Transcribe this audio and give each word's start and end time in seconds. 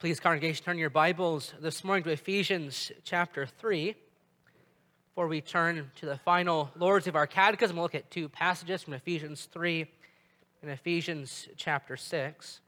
Please, 0.00 0.18
congregation, 0.18 0.64
turn 0.64 0.78
your 0.78 0.88
Bibles 0.88 1.52
this 1.60 1.84
morning 1.84 2.02
to 2.04 2.10
Ephesians 2.10 2.90
chapter 3.04 3.44
3. 3.44 3.94
Before 5.10 5.28
we 5.28 5.42
turn 5.42 5.90
to 5.96 6.06
the 6.06 6.16
final 6.16 6.70
Lords 6.74 7.06
of 7.06 7.16
our 7.16 7.26
Catechism, 7.26 7.76
we'll 7.76 7.82
look 7.82 7.94
at 7.94 8.10
two 8.10 8.26
passages 8.26 8.82
from 8.82 8.94
Ephesians 8.94 9.46
3 9.52 9.86
and 10.62 10.70
Ephesians 10.70 11.48
chapter 11.58 11.98
6. 11.98 12.60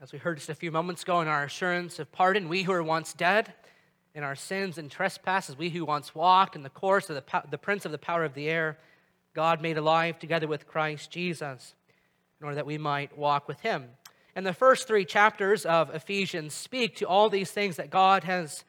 As 0.00 0.10
we 0.10 0.18
heard 0.18 0.38
just 0.38 0.48
a 0.48 0.54
few 0.54 0.72
moments 0.72 1.02
ago 1.02 1.20
in 1.20 1.28
our 1.28 1.44
assurance 1.44 1.98
of 1.98 2.10
pardon, 2.10 2.48
we 2.48 2.62
who 2.62 2.72
were 2.72 2.82
once 2.82 3.12
dead 3.12 3.52
in 4.14 4.22
our 4.22 4.36
sins 4.36 4.78
and 4.78 4.90
trespasses, 4.90 5.58
we 5.58 5.68
who 5.68 5.84
once 5.84 6.14
walked 6.14 6.56
in 6.56 6.62
the 6.62 6.70
course 6.70 7.10
of 7.10 7.16
the, 7.16 7.42
the 7.50 7.58
prince 7.58 7.84
of 7.84 7.92
the 7.92 7.98
power 7.98 8.24
of 8.24 8.32
the 8.32 8.48
air, 8.48 8.78
God 9.38 9.62
made 9.62 9.78
alive 9.78 10.18
together 10.18 10.48
with 10.48 10.66
Christ 10.66 11.12
Jesus, 11.12 11.76
in 12.40 12.44
order 12.44 12.56
that 12.56 12.66
we 12.66 12.76
might 12.76 13.16
walk 13.16 13.46
with 13.46 13.60
him. 13.60 13.84
And 14.34 14.44
the 14.44 14.52
first 14.52 14.88
three 14.88 15.04
chapters 15.04 15.64
of 15.64 15.94
Ephesians 15.94 16.54
speak 16.54 16.96
to 16.96 17.04
all 17.06 17.30
these 17.30 17.52
things 17.52 17.76
that 17.76 17.88
God 17.88 18.24
has 18.24 18.64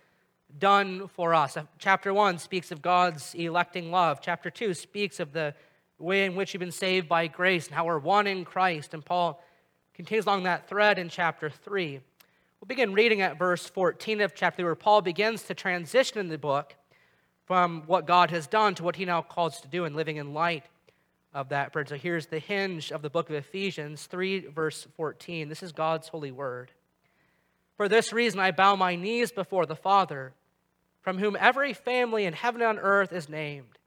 done 0.60 1.08
for 1.08 1.34
us. 1.34 1.58
Uh, 1.58 1.64
chapter 1.80 2.14
1 2.14 2.38
speaks 2.38 2.70
of 2.72 2.84
God's 2.84 3.34
electing 3.34 3.90
love. 3.90 4.20
Chapter 4.22 4.52
2 4.52 4.76
speaks 4.76 5.20
of 5.20 5.34
the 5.34 5.56
way 5.98 6.26
in 6.26 6.36
which 6.36 6.54
you've 6.54 6.60
been 6.60 6.72
saved 6.72 7.10
by 7.10 7.26
grace 7.26 7.66
and 7.66 7.74
how 7.74 7.86
we're 7.86 7.98
one 7.98 8.28
in 8.28 8.46
Christ. 8.46 8.94
And 8.94 9.04
Paul 9.04 9.44
continues 9.96 10.28
along 10.28 10.44
that 10.44 10.70
thread 10.70 11.00
in 11.00 11.10
chapter 11.10 11.50
3. 11.50 12.00
We'll 12.62 12.68
begin 12.68 12.94
reading 12.94 13.22
at 13.22 13.40
verse 13.40 13.68
14 13.68 14.22
of 14.22 14.36
chapter 14.36 14.58
3, 14.58 14.66
where 14.66 14.76
Paul 14.76 15.02
begins 15.02 15.42
to 15.46 15.56
transition 15.56 16.20
in 16.20 16.28
the 16.28 16.38
book 16.38 16.76
from 17.50 17.82
what 17.88 18.06
God 18.06 18.30
has 18.30 18.46
done 18.46 18.76
to 18.76 18.84
what 18.84 18.96
he 18.96 19.06
now 19.06 19.24
calls 19.24 19.60
to 19.62 19.68
do 19.68 19.84
and 19.84 19.96
living 19.96 20.18
in 20.18 20.36
light 20.36 20.66
of 21.34 21.50
that. 21.50 21.74
So 21.90 21.96
here's 21.96 22.28
the 22.28 22.38
hinge 22.38 22.92
of 22.92 23.02
the 23.02 23.10
book 23.10 23.28
of 23.28 23.36
Ephesians 23.36 24.06
3, 24.06 24.50
verse 24.50 24.86
14. 24.96 25.50
This 25.50 25.64
is 25.64 25.72
God's 25.72 26.10
holy 26.10 26.30
word. 26.30 26.70
For 27.76 27.90
this 27.90 28.14
reason 28.14 28.40
I 28.40 28.52
bow 28.52 28.76
my 28.76 28.96
knees 28.96 29.32
before 29.32 29.66
the 29.66 29.76
Father, 29.76 30.34
from 31.02 31.18
whom 31.18 31.36
every 31.40 31.74
family 31.74 32.26
in 32.26 32.34
heaven 32.34 32.62
and 32.62 32.78
on 32.78 32.84
earth 32.86 33.12
is 33.12 33.28
named, 33.28 33.80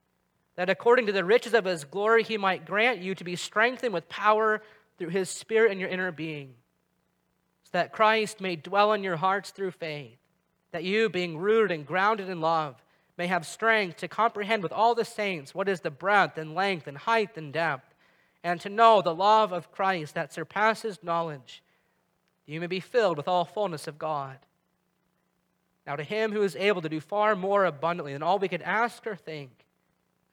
that 0.57 0.69
according 0.69 1.05
to 1.05 1.13
the 1.13 1.23
riches 1.23 1.53
of 1.53 1.63
his 1.63 1.85
glory 1.85 2.23
he 2.23 2.37
might 2.37 2.65
grant 2.65 2.99
you 2.99 3.15
to 3.15 3.23
be 3.23 3.37
strengthened 3.37 3.93
with 3.93 4.09
power 4.09 4.61
through 4.97 5.07
his 5.07 5.29
Spirit 5.29 5.71
in 5.71 5.79
your 5.79 5.87
inner 5.87 6.11
being, 6.11 6.53
so 7.63 7.69
that 7.71 7.93
Christ 7.93 8.41
may 8.41 8.57
dwell 8.57 8.91
in 8.91 9.03
your 9.03 9.15
hearts 9.15 9.51
through 9.51 9.71
faith, 9.71 10.17
that 10.73 10.83
you, 10.83 11.07
being 11.07 11.37
rooted 11.37 11.71
and 11.71 11.87
grounded 11.87 12.27
in 12.27 12.41
love, 12.41 12.75
may 13.17 13.27
have 13.27 13.45
strength 13.45 13.97
to 13.97 14.07
comprehend 14.07 14.63
with 14.63 14.71
all 14.71 14.95
the 14.95 15.05
saints 15.05 15.53
what 15.53 15.69
is 15.69 15.81
the 15.81 15.91
breadth 15.91 16.37
and 16.37 16.55
length 16.55 16.87
and 16.87 16.97
height 16.97 17.37
and 17.37 17.53
depth, 17.53 17.93
and 18.43 18.59
to 18.61 18.69
know 18.69 19.01
the 19.01 19.15
love 19.15 19.51
of 19.51 19.71
Christ 19.71 20.15
that 20.15 20.33
surpasses 20.33 20.99
knowledge, 21.03 21.63
you 22.45 22.59
may 22.59 22.67
be 22.67 22.79
filled 22.79 23.17
with 23.17 23.27
all 23.27 23.45
fullness 23.45 23.87
of 23.87 23.97
God. 23.97 24.37
Now, 25.85 25.95
to 25.95 26.03
him 26.03 26.31
who 26.31 26.43
is 26.43 26.55
able 26.55 26.81
to 26.81 26.89
do 26.89 26.99
far 26.99 27.35
more 27.35 27.65
abundantly 27.65 28.13
than 28.13 28.23
all 28.23 28.39
we 28.39 28.47
could 28.47 28.61
ask 28.61 29.05
or 29.05 29.15
think, 29.15 29.51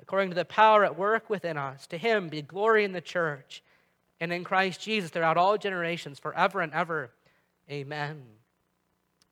according 0.00 0.31
to 0.31 0.37
the 0.37 0.44
power 0.44 0.84
at 0.84 0.98
work 0.98 1.28
within 1.28 1.56
us, 1.56 1.87
to 1.89 1.98
him 1.98 2.28
be 2.28 2.42
glory 2.42 2.84
in 2.84 2.92
the 2.92 3.00
church 3.00 3.62
and 4.20 4.33
in 4.33 4.44
Christ 4.44 4.81
Jesus 4.81 5.11
throughout 5.11 5.37
all 5.37 5.59
generations, 5.59 6.19
forever 6.19 6.61
and 6.61 6.72
ever. 6.72 7.11
Amen. 7.70 8.22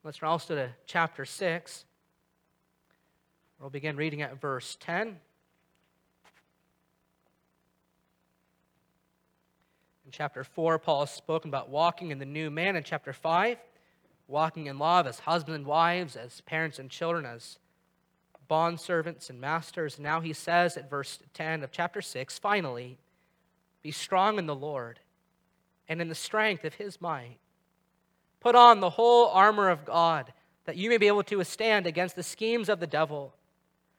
Let's 0.03 0.19
turn 0.19 0.29
also 0.29 0.55
to 0.55 0.71
chapter 0.87 1.25
6. 1.25 1.85
We'll 3.61 3.71
begin 3.71 3.97
reading 3.97 4.23
at 4.23 4.41
verse 4.41 4.77
10. 4.81 5.09
In 5.09 5.17
chapter 10.13 10.45
4, 10.45 10.79
Paul 10.79 11.01
has 11.01 11.11
spoken 11.11 11.49
about 11.49 11.69
walking 11.69 12.13
in 12.13 12.19
the 12.19 12.25
new 12.25 12.51
man. 12.51 12.77
In 12.77 12.85
chapter 12.85 13.13
5, 13.13 13.59
walking 14.29 14.67
in 14.67 14.79
love 14.79 15.07
as 15.07 15.19
husbands 15.19 15.57
and 15.57 15.67
wives, 15.67 16.15
as 16.15 16.41
parents 16.43 16.79
and 16.79 16.89
children, 16.89 17.27
as 17.27 17.59
bondservants 18.49 19.29
and 19.29 19.41
masters. 19.41 19.99
Now 19.99 20.21
he 20.21 20.33
says 20.33 20.77
at 20.77 20.89
verse 20.89 21.19
10 21.35 21.65
of 21.65 21.73
chapter 21.73 22.01
6 22.01 22.39
finally, 22.39 22.97
be 23.83 23.91
strong 23.91 24.39
in 24.39 24.47
the 24.47 24.55
Lord 24.55 25.01
and 25.89 26.01
in 26.01 26.09
the 26.09 26.15
strength 26.15 26.65
of 26.65 26.75
his 26.75 27.01
might. 27.01 27.39
Put 28.41 28.55
on 28.55 28.81
the 28.81 28.91
whole 28.91 29.29
armor 29.29 29.69
of 29.69 29.85
God 29.85 30.33
that 30.65 30.77
you 30.77 30.91
may 30.91 30.99
be 30.99 31.09
able 31.09 31.25
to 31.25 31.37
withstand 31.37 31.87
against 31.87 32.15
the 32.15 32.23
schemes 32.23 32.69
of 32.69 32.79
the 32.79 32.87
devil. 32.87 33.35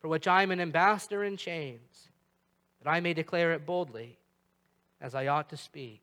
for 0.00 0.08
which 0.08 0.26
I 0.26 0.42
am 0.42 0.50
an 0.50 0.60
ambassador 0.60 1.24
in 1.24 1.36
chains, 1.36 2.08
that 2.82 2.90
I 2.90 3.00
may 3.00 3.14
declare 3.14 3.52
it 3.52 3.66
boldly 3.66 4.18
as 5.00 5.14
I 5.14 5.26
ought 5.26 5.48
to 5.50 5.56
speak. 5.56 6.02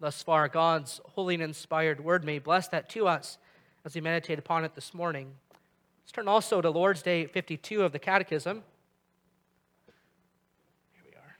Thus 0.00 0.22
far, 0.22 0.48
God's 0.48 1.00
holy 1.04 1.34
and 1.34 1.42
inspired 1.42 2.02
word 2.04 2.24
may 2.24 2.38
bless 2.38 2.68
that 2.68 2.88
to 2.90 3.08
us 3.08 3.38
as 3.84 3.94
we 3.94 4.00
meditate 4.00 4.38
upon 4.38 4.64
it 4.64 4.74
this 4.74 4.94
morning. 4.94 5.32
Let's 6.02 6.12
turn 6.12 6.28
also 6.28 6.60
to 6.60 6.70
Lord's 6.70 7.02
Day 7.02 7.26
52 7.26 7.82
of 7.82 7.92
the 7.92 7.98
Catechism. 7.98 8.62
Here 10.92 11.02
we 11.04 11.16
are. 11.16 11.34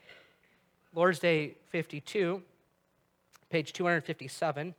Lord's 0.94 1.18
Day 1.20 1.54
52, 1.70 2.42
page 3.48 3.72
257. 3.72 4.74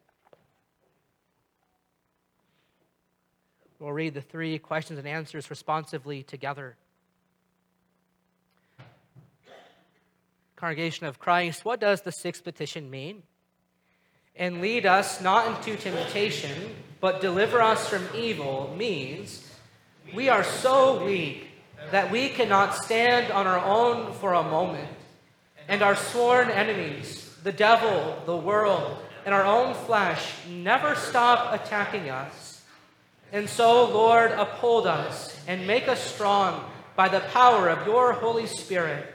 We'll 3.80 3.94
read 3.94 4.14
the 4.14 4.22
three 4.22 4.60
questions 4.60 5.00
and 5.00 5.08
answers 5.08 5.50
responsively 5.50 6.22
together. 6.22 6.76
Congregation 10.58 11.06
of 11.06 11.18
Christ, 11.18 11.64
what 11.64 11.80
does 11.80 12.02
the 12.02 12.12
sixth 12.12 12.44
petition 12.44 12.90
mean? 12.90 13.24
And 14.36 14.60
lead 14.60 14.86
us 14.86 15.22
not 15.22 15.48
into 15.48 15.82
temptation, 15.82 16.76
but 17.00 17.22
deliver 17.22 17.62
us 17.62 17.88
from 17.88 18.06
evil 18.14 18.76
means 18.78 19.50
we 20.14 20.28
are 20.28 20.44
so 20.44 21.06
weak 21.06 21.48
that 21.92 22.12
we 22.12 22.28
cannot 22.28 22.76
stand 22.76 23.32
on 23.32 23.48
our 23.48 23.64
own 23.64 24.12
for 24.14 24.34
a 24.34 24.44
moment, 24.44 24.90
and 25.70 25.82
our 25.82 25.96
sworn 25.96 26.50
enemies, 26.50 27.34
the 27.44 27.54
devil, 27.54 28.22
the 28.26 28.36
world, 28.36 28.98
and 29.26 29.34
our 29.34 29.46
own 29.46 29.74
flesh, 29.74 30.34
never 30.50 30.96
stop 30.96 31.54
attacking 31.54 32.10
us 32.10 32.59
and 33.32 33.50
so, 33.50 33.90
Lord, 33.90 34.32
uphold 34.32 34.88
us 34.88 35.40
and 35.48 35.68
make 35.68 35.88
us 35.88 36.02
strong 36.02 36.70
by 36.96 37.10
the 37.10 37.20
power 37.20 37.70
of 37.70 37.86
your 37.86 38.14
Holy 38.14 38.48
Spirit, 38.48 39.14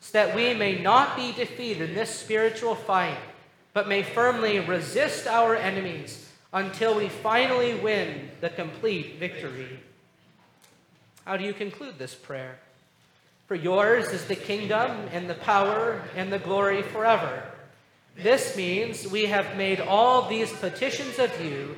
so 0.00 0.12
that 0.12 0.34
we 0.36 0.54
may 0.54 0.80
not 0.80 1.16
be 1.16 1.32
defeated 1.32 1.90
in 1.90 1.94
this 1.94 2.10
spiritual 2.10 2.74
fight, 2.74 3.18
but 3.72 3.88
may 3.88 4.02
firmly 4.02 4.60
resist 4.60 5.26
our 5.26 5.56
enemies 5.56 6.30
until 6.52 6.96
we 6.96 7.08
finally 7.08 7.74
win 7.74 8.30
the 8.40 8.48
complete 8.48 9.16
victory. 9.18 9.80
How 11.24 11.36
do 11.36 11.44
you 11.44 11.52
conclude 11.52 11.98
this 11.98 12.14
prayer? 12.14 12.58
For 13.48 13.54
yours 13.54 14.08
is 14.08 14.24
the 14.24 14.36
kingdom 14.36 15.08
and 15.12 15.28
the 15.28 15.34
power 15.34 16.02
and 16.16 16.32
the 16.32 16.38
glory 16.38 16.82
forever. 16.82 17.42
This 18.16 18.56
means 18.56 19.06
we 19.06 19.26
have 19.26 19.56
made 19.56 19.80
all 19.80 20.28
these 20.28 20.52
petitions 20.52 21.18
of 21.18 21.44
you 21.44 21.76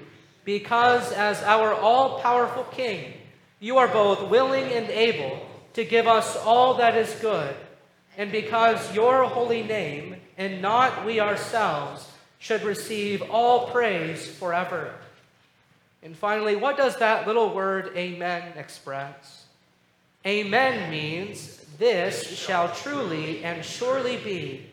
because 0.49 1.12
as 1.12 1.43
our 1.43 1.75
all 1.75 2.21
powerful 2.21 2.65
King, 2.65 3.12
you 3.61 3.77
are 3.77 3.87
both 3.87 4.31
willing 4.31 4.65
and 4.73 4.89
able 4.89 5.47
to 5.75 5.85
give 5.85 6.06
us 6.06 6.39
all 6.39 6.79
that 6.79 6.97
is 6.97 7.15
good, 7.21 7.55
and 8.17 8.33
because 8.33 8.95
your 8.95 9.25
holy 9.25 9.62
name, 9.62 10.17
and 10.39 10.62
not 10.62 11.05
we 11.05 11.21
ourselves, 11.21 12.11
should 12.39 12.62
receive 12.62 13.21
all 13.31 13.67
praise 13.67 14.27
forever. 14.27 14.95
And 16.03 16.17
finally, 16.17 16.56
what 16.56 16.79
does 16.79 16.97
that 16.97 17.27
little 17.27 17.55
word 17.55 17.93
amen 17.95 18.56
express? 18.56 19.45
Amen 20.25 20.91
means 20.91 21.59
this 21.77 22.27
shall 22.27 22.75
truly 22.75 23.45
and 23.45 23.62
surely 23.62 24.17
be. 24.17 24.65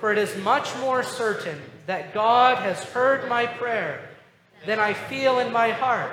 For 0.00 0.12
it 0.12 0.18
is 0.18 0.36
much 0.44 0.68
more 0.80 1.02
certain 1.02 1.58
that 1.86 2.12
God 2.12 2.58
has 2.58 2.84
heard 2.84 3.26
my 3.30 3.46
prayer 3.46 4.07
than 4.66 4.78
I 4.78 4.92
feel 4.92 5.38
in 5.38 5.52
my 5.52 5.70
heart 5.70 6.12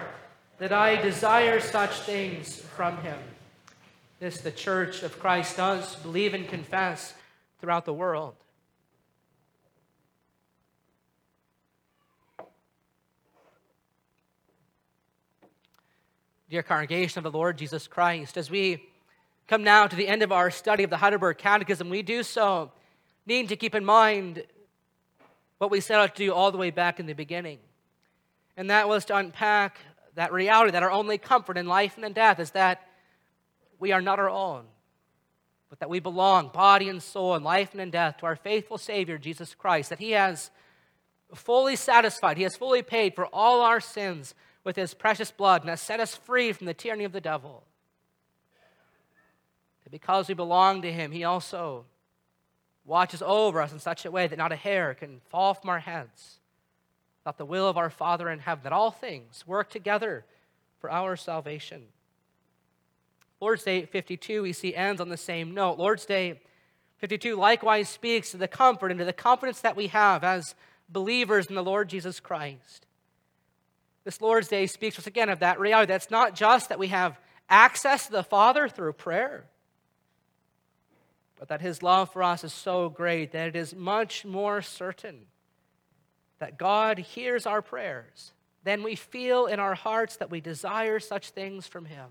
that 0.58 0.72
I 0.72 1.02
desire 1.02 1.60
such 1.60 2.00
things 2.02 2.60
from 2.60 2.98
him. 2.98 3.18
This 4.20 4.40
the 4.40 4.52
church 4.52 5.04
of 5.04 5.20
Christ 5.20 5.58
does 5.58 5.96
believe 5.98 6.34
and 6.34 6.48
confess 6.48 7.14
throughout 7.60 7.86
the 7.86 7.94
world. 7.94 8.36
Dear 16.50 16.64
congregation 16.64 17.26
of 17.26 17.32
the 17.32 17.38
Lord 17.38 17.58
Jesus 17.58 17.88
Christ, 17.88 18.38
as 18.38 18.50
we 18.50 18.84
come 19.48 19.64
now 19.64 19.88
to 19.88 19.96
the 19.96 20.08
end 20.08 20.22
of 20.22 20.32
our 20.32 20.52
study 20.52 20.84
of 20.84 20.90
the 20.90 20.98
Heidelberg 20.98 21.38
Catechism, 21.38 21.90
we 21.90 22.02
do 22.02 22.24
so 22.24 22.72
needing 23.26 23.48
to 23.48 23.56
keep 23.56 23.76
in 23.76 23.84
mind 23.84 24.44
what 25.58 25.72
we 25.72 25.82
set 25.82 26.00
out 26.00 26.16
to 26.16 26.26
do 26.26 26.34
all 26.34 26.52
the 26.52 26.58
way 26.58 26.70
back 26.70 27.00
in 27.00 27.08
the 27.08 27.14
beginning. 27.14 27.58
And 28.58 28.70
that 28.70 28.88
was 28.88 29.06
to 29.06 29.16
unpack 29.18 29.80
that 30.16 30.32
reality 30.32 30.72
that 30.72 30.84
our 30.84 30.92
only 30.92 31.18
comfort 31.18 31.58
in 31.58 31.68
life 31.68 31.96
and 31.96 32.06
in 32.06 32.14
death 32.14 32.40
is 32.40 32.52
that 32.52 32.88
we 33.80 33.92
are 33.92 34.02
not 34.02 34.20
our 34.20 34.30
own, 34.30 34.66
but 35.70 35.80
that 35.80 35.90
we 35.90 36.00
belong, 36.00 36.50
body 36.54 36.88
and 36.88 37.04
soul, 37.04 37.36
in 37.36 37.44
life 37.44 37.74
and 37.74 37.82
in 37.82 37.92
death, 37.92 38.18
to 38.18 38.26
our 38.26 38.36
faithful 38.36 38.78
Savior, 38.78 39.18
Jesus 39.18 39.54
Christ, 39.54 39.90
that 39.90 40.00
He 40.00 40.12
has 40.12 40.50
fully 41.34 41.76
satisfied, 41.76 42.38
He 42.38 42.44
has 42.44 42.56
fully 42.56 42.82
paid 42.82 43.14
for 43.14 43.26
all 43.28 43.62
our 43.62 43.82
sins 43.82 44.34
with 44.64 44.78
His 44.78 44.94
precious 44.94 45.32
blood 45.32 45.62
and 45.62 45.70
has 45.70 45.82
set 45.82 46.00
us 46.00 46.16
free 46.16 46.54
from 46.54 46.66
the 46.66 46.74
tyranny 46.74 47.04
of 47.04 47.12
the 47.12 47.22
devil. 47.22 47.64
That 49.84 49.92
because 49.92 50.30
we 50.30 50.34
belong 50.34 50.82
to 50.84 50.92
Him, 50.92 51.12
He 51.12 51.26
also 51.26 51.86
watches 52.86 53.22
over 53.22 53.62
us 53.62 53.74
in 53.74 53.80
such 53.80 54.06
a 54.06 54.12
way 54.12 54.28
that 54.28 54.38
not 54.38 54.52
a 54.52 54.56
hair 54.56 54.94
can 54.94 55.20
fall 55.26 55.54
from 55.54 55.70
our 55.70 55.80
heads. 55.80 56.40
That 57.26 57.38
the 57.38 57.46
will 57.46 57.68
of 57.68 57.78
our 57.78 57.90
Father 57.90 58.30
in 58.30 58.40
heaven, 58.40 58.64
that 58.64 58.74
all 58.74 58.92
things 58.92 59.44
work 59.46 59.70
together 59.70 60.24
for 60.80 60.92
our 60.92 61.16
salvation. 61.16 61.84
Lord's 63.42 63.64
Day 63.64 63.86
52, 63.86 64.44
we 64.44 64.54
see 64.54 64.74
ends 64.76 65.02
on 65.02 65.10
the 65.10 65.18
same 65.18 65.54
note. 65.54 65.78
Lord's 65.78 66.06
Day 66.06 66.40
52 66.98 67.36
likewise 67.36 67.90
speaks 67.90 68.32
to 68.32 68.38
the 68.38 68.48
comfort 68.48 68.92
and 68.92 69.00
to 69.00 69.06
the 69.06 69.14
confidence 69.14 69.62
that 69.62 69.76
we 69.76 69.88
have 69.88 70.24
as 70.24 70.56
believers 70.88 71.48
in 71.48 71.56
the 71.56 71.64
Lord 71.64 71.90
Jesus 71.90 72.20
Christ. 72.20 72.86
This 74.04 74.22
Lord's 74.22 74.48
Day 74.48 74.68
speaks 74.68 74.98
us 75.00 75.08
again 75.08 75.30
of 75.30 75.40
that 75.40 75.60
reality 75.60 75.92
that's 75.92 76.12
not 76.12 76.36
just 76.36 76.70
that 76.70 76.80
we 76.80 76.88
have 76.88 77.20
access 77.50 78.06
to 78.06 78.12
the 78.12 78.24
Father 78.24 78.70
through 78.70 78.94
prayer, 78.94 79.46
but 81.38 81.50
that 81.50 81.62
His 81.62 81.84
love 81.84 82.14
for 82.14 82.24
us 82.24 82.44
is 82.44 82.54
so 82.54 82.88
great 82.88 83.32
that 83.32 83.50
it 83.50 83.56
is 83.56 83.76
much 83.76 84.24
more 84.24 84.62
certain 84.62 85.26
that 86.40 86.58
God 86.58 87.00
hears 87.00 87.46
our 87.46 87.62
prayers 87.62 88.32
then 88.66 88.82
we 88.82 88.96
feel 88.96 89.46
in 89.46 89.60
our 89.60 89.76
hearts 89.76 90.18
that 90.18 90.32
we 90.32 90.42
desire 90.42 91.00
such 91.00 91.30
things 91.30 91.68
from 91.68 91.86
Him. 91.86 92.08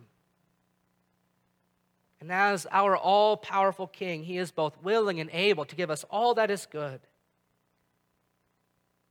And 2.21 2.31
as 2.31 2.67
our 2.71 2.97
all 2.97 3.37
powerful 3.37 3.89
King, 3.89 4.23
He 4.23 4.39
is 4.39 4.53
both 4.53 4.81
willing 4.81 5.21
and 5.21 5.29
able 5.33 5.65
to 5.65 5.77
give 5.77 5.91
us 5.91 6.05
all 6.11 6.33
that 6.35 6.53
is 6.53 6.67
good. 6.67 7.01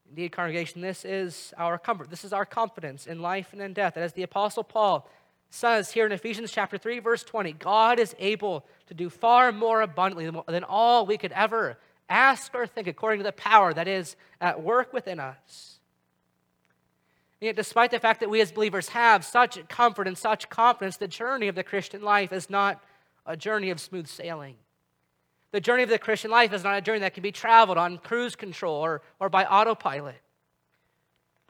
Indeed, 0.08 0.32
congregation, 0.32 0.82
this 0.82 1.04
is 1.04 1.54
our 1.58 1.78
comfort. 1.78 2.10
This 2.10 2.24
is 2.24 2.32
our 2.32 2.46
confidence 2.46 3.08
in 3.08 3.22
life 3.22 3.50
and 3.52 3.62
in 3.62 3.74
death. 3.74 3.98
And 3.98 4.06
as 4.06 4.14
the 4.14 4.24
Apostle 4.24 4.64
Paul 4.64 5.10
says 5.50 5.92
here 5.92 6.06
in 6.06 6.14
Ephesians 6.14 6.50
chapter 6.50 6.78
3, 6.78 7.00
verse 7.00 7.24
20, 7.24 7.52
God 7.54 8.00
is 8.00 8.16
able 8.20 8.66
to 8.88 8.94
do 8.94 9.10
far 9.10 9.52
more 9.52 9.82
abundantly 9.82 10.32
than 10.48 10.64
all 10.64 11.06
we 11.06 11.18
could 11.18 11.34
ever 11.34 11.78
ask 12.10 12.54
or 12.54 12.68
think 12.68 12.88
according 12.88 13.20
to 13.20 13.24
the 13.24 13.32
power 13.32 13.74
that 13.74 13.88
is 13.88 14.16
at 14.42 14.62
work 14.62 14.94
within 14.94 15.20
us. 15.20 15.80
And 17.42 17.48
yet, 17.48 17.56
despite 17.56 17.92
the 17.92 18.00
fact 18.00 18.22
that 18.22 18.30
we 18.30 18.40
as 18.42 18.52
believers 18.52 18.90
have 18.90 19.26
such 19.26 19.68
comfort 19.68 20.08
and 20.08 20.18
such 20.18 20.50
confidence, 20.50 20.98
the 20.98 21.08
journey 21.08 21.48
of 21.48 21.56
the 21.56 21.64
Christian 21.64 22.02
life 22.02 22.32
is 22.32 22.50
not 22.50 22.82
a 23.26 23.36
journey 23.36 23.70
of 23.70 23.80
smooth 23.80 24.08
sailing. 24.08 24.56
The 25.52 25.62
journey 25.62 25.84
of 25.84 25.90
the 25.90 26.00
Christian 26.00 26.32
life 26.32 26.52
is 26.52 26.64
not 26.64 26.78
a 26.78 26.82
journey 26.82 27.00
that 27.00 27.14
can 27.14 27.22
be 27.22 27.32
traveled 27.32 27.78
on 27.78 27.98
cruise 27.98 28.36
control 28.36 28.76
or, 28.76 29.02
or 29.20 29.30
by 29.30 29.46
autopilot. 29.46 30.16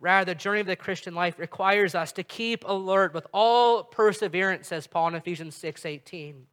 Rather, 0.01 0.25
the 0.25 0.35
journey 0.35 0.59
of 0.59 0.67
the 0.67 0.75
Christian 0.75 1.15
life 1.15 1.39
requires 1.39 1.95
us 1.95 2.11
to 2.11 2.23
keep 2.23 2.65
alert 2.65 3.13
with 3.13 3.25
all 3.33 3.83
perseverance, 3.83 4.67
says 4.67 4.85
Paul 4.85 5.09
in 5.09 5.15
Ephesians 5.15 5.55
6 5.55 5.85
18. 5.85 6.45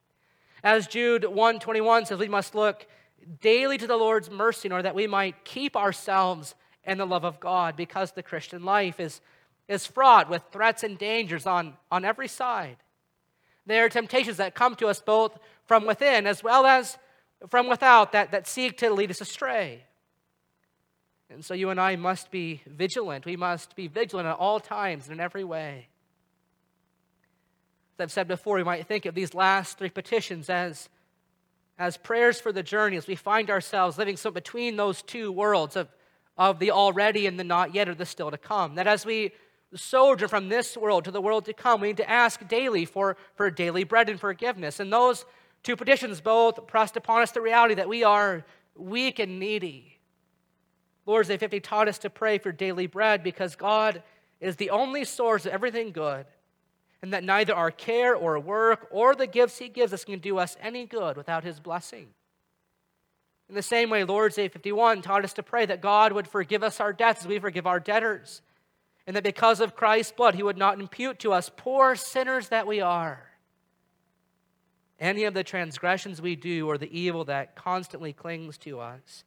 As 0.62 0.86
Jude 0.86 1.24
121 1.24 2.06
says, 2.06 2.18
we 2.18 2.28
must 2.28 2.54
look 2.54 2.86
daily 3.40 3.78
to 3.78 3.86
the 3.86 3.96
Lord's 3.96 4.30
mercy 4.30 4.68
in 4.68 4.72
order 4.72 4.82
that 4.84 4.94
we 4.94 5.06
might 5.06 5.44
keep 5.44 5.76
ourselves 5.76 6.54
in 6.84 6.98
the 6.98 7.06
love 7.06 7.24
of 7.24 7.40
God, 7.40 7.76
because 7.76 8.12
the 8.12 8.22
Christian 8.22 8.64
life 8.64 8.98
is, 8.98 9.20
is 9.68 9.86
fraught 9.86 10.30
with 10.30 10.42
threats 10.50 10.82
and 10.82 10.98
dangers 10.98 11.46
on, 11.46 11.74
on 11.90 12.04
every 12.04 12.28
side. 12.28 12.78
There 13.66 13.84
are 13.84 13.90
temptations 13.90 14.38
that 14.38 14.54
come 14.54 14.74
to 14.76 14.88
us 14.88 15.00
both 15.00 15.38
from 15.66 15.86
within 15.86 16.26
as 16.26 16.42
well 16.42 16.66
as 16.66 16.96
from 17.48 17.68
without 17.68 18.12
that, 18.12 18.32
that 18.32 18.48
seek 18.48 18.78
to 18.78 18.90
lead 18.90 19.10
us 19.10 19.20
astray. 19.20 19.84
And 21.28 21.44
so 21.44 21.54
you 21.54 21.70
and 21.70 21.80
I 21.80 21.96
must 21.96 22.30
be 22.30 22.62
vigilant. 22.66 23.24
We 23.24 23.36
must 23.36 23.76
be 23.76 23.86
vigilant 23.86 24.26
at 24.26 24.36
all 24.36 24.58
times 24.58 25.04
and 25.04 25.14
in 25.14 25.20
every 25.20 25.44
way. 25.44 25.88
As 27.98 28.04
I've 28.04 28.12
said 28.12 28.26
before, 28.26 28.56
we 28.56 28.64
might 28.64 28.86
think 28.86 29.06
of 29.06 29.14
these 29.14 29.34
last 29.34 29.78
three 29.78 29.90
petitions 29.90 30.50
as, 30.50 30.88
as 31.80 31.96
prayers 31.96 32.38
for 32.38 32.52
the 32.52 32.62
journey, 32.62 32.96
as 32.98 33.06
we 33.06 33.16
find 33.16 33.50
ourselves 33.50 33.96
living 33.96 34.16
so 34.16 34.30
between 34.30 34.76
those 34.76 35.00
two 35.00 35.32
worlds 35.32 35.74
of, 35.74 35.88
of 36.36 36.58
the 36.58 36.70
already 36.70 37.26
and 37.26 37.40
the 37.40 37.44
not 37.44 37.74
yet 37.74 37.88
or 37.88 37.94
the 37.94 38.04
still 38.04 38.30
to 38.30 38.36
come. 38.38 38.74
That 38.74 38.86
as 38.86 39.06
we 39.06 39.32
sojourn 39.74 40.28
from 40.28 40.48
this 40.50 40.76
world 40.76 41.04
to 41.04 41.10
the 41.10 41.20
world 41.20 41.46
to 41.46 41.52
come. 41.52 41.80
We 41.80 41.88
need 41.88 41.96
to 41.98 42.10
ask 42.10 42.46
daily 42.48 42.84
for, 42.84 43.16
for 43.34 43.50
daily 43.50 43.84
bread 43.84 44.08
and 44.08 44.20
forgiveness. 44.20 44.78
And 44.78 44.92
those 44.92 45.24
two 45.62 45.74
petitions 45.74 46.20
both 46.20 46.66
pressed 46.66 46.96
upon 46.96 47.22
us 47.22 47.30
the 47.30 47.40
reality 47.40 47.74
that 47.74 47.88
we 47.88 48.04
are 48.04 48.44
weak 48.74 49.18
and 49.18 49.38
needy. 49.38 49.98
Lord's 51.06 51.28
Day 51.28 51.38
50 51.38 51.60
taught 51.60 51.88
us 51.88 51.98
to 51.98 52.10
pray 52.10 52.38
for 52.38 52.52
daily 52.52 52.86
bread 52.86 53.22
because 53.22 53.56
God 53.56 54.02
is 54.38 54.56
the 54.56 54.70
only 54.70 55.04
source 55.04 55.46
of 55.46 55.52
everything 55.52 55.92
good, 55.92 56.26
and 57.02 57.12
that 57.12 57.24
neither 57.24 57.54
our 57.54 57.70
care 57.70 58.14
or 58.14 58.38
work 58.38 58.88
or 58.90 59.14
the 59.14 59.26
gifts 59.26 59.58
He 59.58 59.68
gives 59.68 59.92
us 59.92 60.04
can 60.04 60.18
do 60.18 60.38
us 60.38 60.56
any 60.60 60.86
good 60.86 61.16
without 61.16 61.44
His 61.44 61.60
blessing. 61.60 62.08
In 63.48 63.54
the 63.54 63.62
same 63.62 63.90
way, 63.90 64.04
Lord's 64.04 64.36
Day 64.36 64.48
51 64.48 65.02
taught 65.02 65.24
us 65.24 65.32
to 65.34 65.42
pray 65.42 65.66
that 65.66 65.80
God 65.80 66.12
would 66.12 66.28
forgive 66.28 66.62
us 66.62 66.80
our 66.80 66.92
debts 66.92 67.22
as 67.22 67.28
we 67.28 67.38
forgive 67.38 67.66
our 67.66 67.80
debtors 67.80 68.42
and 69.10 69.16
that 69.16 69.24
because 69.24 69.60
of 69.60 69.74
Christ's 69.74 70.12
blood, 70.12 70.36
he 70.36 70.42
would 70.44 70.56
not 70.56 70.78
impute 70.78 71.18
to 71.20 71.32
us, 71.32 71.50
poor 71.56 71.96
sinners 71.96 72.48
that 72.50 72.66
we 72.66 72.80
are, 72.80 73.26
any 75.00 75.24
of 75.24 75.34
the 75.34 75.42
transgressions 75.42 76.22
we 76.22 76.36
do 76.36 76.68
or 76.68 76.78
the 76.78 76.96
evil 76.96 77.24
that 77.24 77.56
constantly 77.56 78.12
clings 78.12 78.56
to 78.58 78.78
us. 78.78 79.24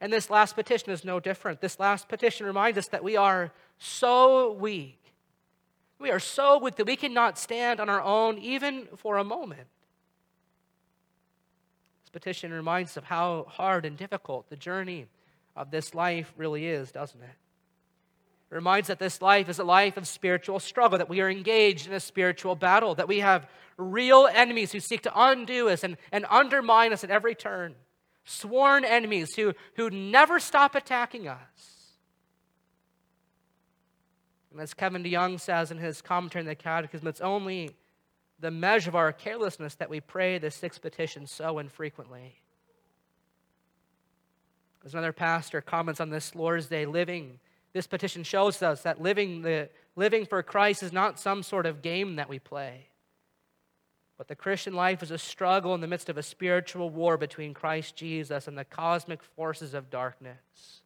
And 0.00 0.12
this 0.12 0.30
last 0.30 0.54
petition 0.54 0.90
is 0.90 1.04
no 1.04 1.18
different. 1.18 1.60
This 1.60 1.80
last 1.80 2.08
petition 2.08 2.46
reminds 2.46 2.78
us 2.78 2.88
that 2.88 3.02
we 3.02 3.16
are 3.16 3.50
so 3.78 4.52
weak. 4.52 5.00
We 6.04 6.10
are 6.10 6.20
so 6.20 6.58
weak 6.58 6.76
that 6.76 6.86
we 6.86 6.96
cannot 6.96 7.38
stand 7.38 7.80
on 7.80 7.88
our 7.88 8.02
own 8.02 8.36
even 8.36 8.88
for 8.94 9.16
a 9.16 9.24
moment. 9.24 9.68
This 12.02 12.10
petition 12.12 12.52
reminds 12.52 12.90
us 12.90 12.96
of 12.98 13.04
how 13.04 13.46
hard 13.48 13.86
and 13.86 13.96
difficult 13.96 14.50
the 14.50 14.56
journey 14.56 15.06
of 15.56 15.70
this 15.70 15.94
life 15.94 16.30
really 16.36 16.66
is, 16.66 16.92
doesn't 16.92 17.22
it? 17.22 17.36
It 18.50 18.54
reminds 18.54 18.88
that 18.88 18.98
this 18.98 19.22
life 19.22 19.48
is 19.48 19.58
a 19.58 19.64
life 19.64 19.96
of 19.96 20.06
spiritual 20.06 20.60
struggle, 20.60 20.98
that 20.98 21.08
we 21.08 21.22
are 21.22 21.30
engaged 21.30 21.86
in 21.86 21.94
a 21.94 22.00
spiritual 22.00 22.54
battle, 22.54 22.94
that 22.96 23.08
we 23.08 23.20
have 23.20 23.48
real 23.78 24.28
enemies 24.30 24.72
who 24.72 24.80
seek 24.80 25.00
to 25.04 25.12
undo 25.18 25.70
us 25.70 25.84
and, 25.84 25.96
and 26.12 26.26
undermine 26.28 26.92
us 26.92 27.02
at 27.02 27.10
every 27.10 27.34
turn, 27.34 27.76
sworn 28.26 28.84
enemies 28.84 29.36
who, 29.36 29.54
who 29.76 29.88
never 29.88 30.38
stop 30.38 30.74
attacking 30.74 31.28
us. 31.28 31.73
And 34.54 34.62
as 34.62 34.72
Kevin 34.72 35.02
DeYoung 35.02 35.40
says 35.40 35.72
in 35.72 35.78
his 35.78 36.00
commentary 36.00 36.42
in 36.42 36.46
the 36.46 36.54
Catechism, 36.54 37.08
it's 37.08 37.20
only 37.20 37.74
the 38.38 38.52
measure 38.52 38.88
of 38.88 38.94
our 38.94 39.12
carelessness 39.12 39.74
that 39.74 39.90
we 39.90 40.00
pray 40.00 40.38
the 40.38 40.48
sixth 40.48 40.80
petition 40.80 41.26
so 41.26 41.58
infrequently. 41.58 42.40
As 44.84 44.94
another 44.94 45.12
pastor 45.12 45.60
comments 45.60 46.00
on 46.00 46.10
this 46.10 46.36
Lord's 46.36 46.68
Day, 46.68 46.86
living 46.86 47.40
this 47.72 47.88
petition 47.88 48.22
shows 48.22 48.62
us 48.62 48.82
that 48.82 49.02
living, 49.02 49.42
the, 49.42 49.68
living 49.96 50.24
for 50.24 50.40
Christ 50.44 50.84
is 50.84 50.92
not 50.92 51.18
some 51.18 51.42
sort 51.42 51.66
of 51.66 51.82
game 51.82 52.14
that 52.14 52.28
we 52.28 52.38
play. 52.38 52.90
But 54.16 54.28
the 54.28 54.36
Christian 54.36 54.74
life 54.74 55.02
is 55.02 55.10
a 55.10 55.18
struggle 55.18 55.74
in 55.74 55.80
the 55.80 55.88
midst 55.88 56.08
of 56.08 56.16
a 56.16 56.22
spiritual 56.22 56.90
war 56.90 57.16
between 57.18 57.54
Christ 57.54 57.96
Jesus 57.96 58.46
and 58.46 58.56
the 58.56 58.64
cosmic 58.64 59.24
forces 59.24 59.74
of 59.74 59.90
darkness. 59.90 60.83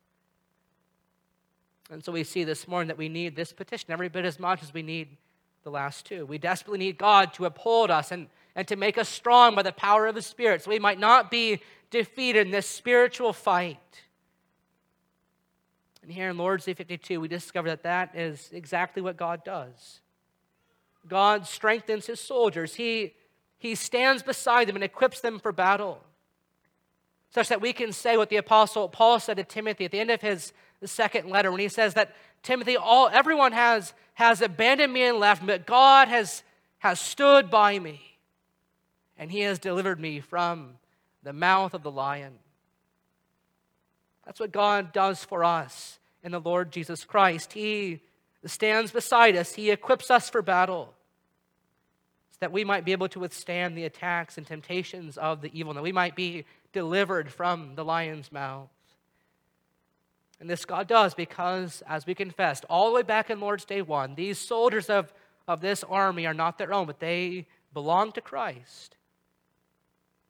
And 1.91 2.05
so 2.05 2.13
we 2.13 2.25
see 2.25 2.45
this 2.45 2.69
morning 2.69 2.89
that 2.89 2.99
we 2.99 3.09
need 3.09 3.35
this 3.35 3.53
petition 3.53 3.91
every 3.91 4.09
bit 4.09 4.25
as 4.25 4.39
much 4.39 4.63
as 4.63 4.75
we 4.75 4.83
need 4.83 5.17
the 5.65 5.71
last 5.71 6.05
two. 6.05 6.27
We 6.27 6.39
desperately 6.39 6.79
need 6.79 6.99
God 6.99 7.33
to 7.35 7.47
uphold 7.47 7.91
us 7.91 8.13
and, 8.13 8.29
and 8.55 8.69
to 8.69 8.77
make 8.77 8.99
us 8.99 9.09
strong 9.09 9.55
by 9.55 9.63
the 9.63 9.73
power 9.73 10.07
of 10.07 10.15
the 10.15 10.23
Spirit 10.23 10.63
so 10.63 10.71
we 10.71 10.79
might 10.79 11.01
not 11.01 11.31
be 11.31 11.61
defeated 11.91 12.47
in 12.47 12.53
this 12.53 12.67
spiritual 12.67 13.33
fight. 13.33 14.03
And 16.03 16.13
here 16.13 16.31
in 16.31 16.39
Lord's 16.39 16.65
Day 16.65 16.75
52, 16.75 17.21
we 17.21 17.29
discover 17.29 17.69
that 17.69 17.83
that 17.83 18.15
is 18.15 18.51
exactly 18.53 19.03
what 19.03 19.17
God 19.17 19.45
does. 19.45 20.01
God 21.07 21.47
strengthens 21.47 22.07
his 22.07 22.21
soldiers. 22.21 22.75
He, 22.75 23.15
he 23.59 23.75
stands 23.75 24.23
beside 24.23 24.69
them 24.69 24.77
and 24.77 24.85
equips 24.85 25.21
them 25.21 25.39
for 25.39 25.53
battle, 25.53 26.03
such 27.31 27.49
that 27.49 27.61
we 27.61 27.73
can 27.73 27.93
say 27.93 28.17
what 28.17 28.29
the 28.29 28.37
Apostle 28.37 28.89
Paul 28.89 29.21
said 29.21 29.39
to 29.39 29.45
Timothy 29.45 29.87
at 29.87 29.91
the 29.91 30.01
end 30.01 30.11
of 30.11 30.21
his 30.21 30.53
second 30.87 31.29
letter 31.29 31.51
when 31.51 31.61
he 31.61 31.69
says 31.69 31.95
that 31.95 32.15
Timothy, 32.43 32.77
all 32.77 33.09
everyone 33.13 33.53
has, 33.53 33.93
has 34.15 34.41
abandoned 34.41 34.93
me 34.93 35.03
and 35.03 35.19
left 35.19 35.45
but 35.45 35.67
God 35.67 36.09
has, 36.09 36.43
has 36.79 37.01
stood 37.01 37.51
by 37.51 37.79
me, 37.79 38.01
and 39.17 39.33
he 39.33 39.41
has 39.41 39.59
delivered 39.59 39.99
me 39.99 40.21
from 40.21 40.75
the 41.25 41.33
mouth 41.33 41.75
of 41.75 41.83
the 41.83 41.91
lion. 41.91 42.35
That's 44.25 44.39
what 44.39 44.53
God 44.53 44.93
does 44.93 45.25
for 45.25 45.43
us 45.43 45.99
in 46.23 46.33
the 46.33 46.41
Lord 46.41 46.71
Jesus 46.71 47.05
Christ. 47.05 47.55
He 47.55 48.03
stands 48.45 48.93
beside 48.93 49.37
us, 49.37 49.55
He 49.55 49.71
equips 49.71 50.11
us 50.11 50.31
for 50.31 50.43
battle 50.43 50.95
so 52.31 52.37
that 52.41 52.53
we 52.53 52.63
might 52.63 52.85
be 52.85 52.93
able 52.93 53.09
to 53.09 53.21
withstand 53.21 53.77
the 53.77 53.85
attacks 53.85 54.39
and 54.39 54.47
temptations 54.47 55.17
of 55.17 55.41
the 55.41 55.51
evil, 55.59 55.71
and 55.71 55.79
that 55.79 55.83
we 55.83 55.93
might 55.93 56.15
be 56.15 56.45
delivered 56.73 57.33
from 57.33 57.75
the 57.75 57.85
lion's 57.85 58.31
mouth. 58.31 58.69
And 60.41 60.49
this 60.49 60.65
God 60.65 60.87
does 60.87 61.15
because, 61.15 61.83
as 61.89 62.07
we 62.07 62.15
confessed 62.15 62.65
all 62.69 62.89
the 62.89 62.95
way 62.95 63.03
back 63.03 63.29
in 63.31 63.41
Lord's 63.41 63.65
Day 63.65 63.83
1, 63.83 64.15
these 64.15 64.39
soldiers 64.39 64.89
of, 64.89 65.13
of 65.49 65.61
this 65.61 65.83
army 65.85 66.27
are 66.27 66.35
not 66.35 66.59
their 66.59 66.73
own, 66.73 66.87
but 66.87 67.01
they 67.01 67.47
belong 67.73 68.13
to 68.13 68.21
Christ. 68.21 68.97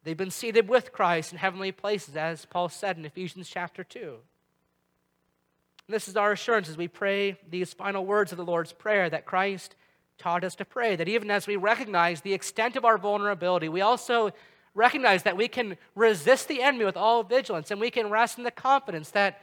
They've 0.03 0.17
been 0.17 0.31
seated 0.31 0.67
with 0.67 0.91
Christ 0.91 1.31
in 1.31 1.37
heavenly 1.37 1.71
places, 1.71 2.15
as 2.15 2.45
Paul 2.45 2.69
said 2.69 2.97
in 2.97 3.05
Ephesians 3.05 3.49
chapter 3.49 3.83
2. 3.83 3.99
And 3.99 5.93
this 5.93 6.07
is 6.07 6.15
our 6.15 6.31
assurance 6.31 6.69
as 6.69 6.77
we 6.77 6.87
pray 6.87 7.37
these 7.49 7.73
final 7.73 8.05
words 8.05 8.31
of 8.31 8.37
the 8.37 8.45
Lord's 8.45 8.73
Prayer 8.73 9.09
that 9.09 9.25
Christ 9.25 9.75
taught 10.17 10.43
us 10.43 10.55
to 10.55 10.65
pray. 10.65 10.95
That 10.95 11.07
even 11.07 11.31
as 11.31 11.47
we 11.47 11.55
recognize 11.55 12.21
the 12.21 12.33
extent 12.33 12.75
of 12.75 12.85
our 12.85 12.97
vulnerability, 12.97 13.69
we 13.69 13.81
also 13.81 14.31
recognize 14.73 15.23
that 15.23 15.35
we 15.35 15.47
can 15.47 15.77
resist 15.95 16.47
the 16.47 16.61
enemy 16.61 16.85
with 16.85 16.95
all 16.97 17.23
vigilance 17.23 17.71
and 17.71 17.81
we 17.81 17.91
can 17.91 18.09
rest 18.09 18.37
in 18.37 18.43
the 18.43 18.51
confidence 18.51 19.09
that, 19.11 19.41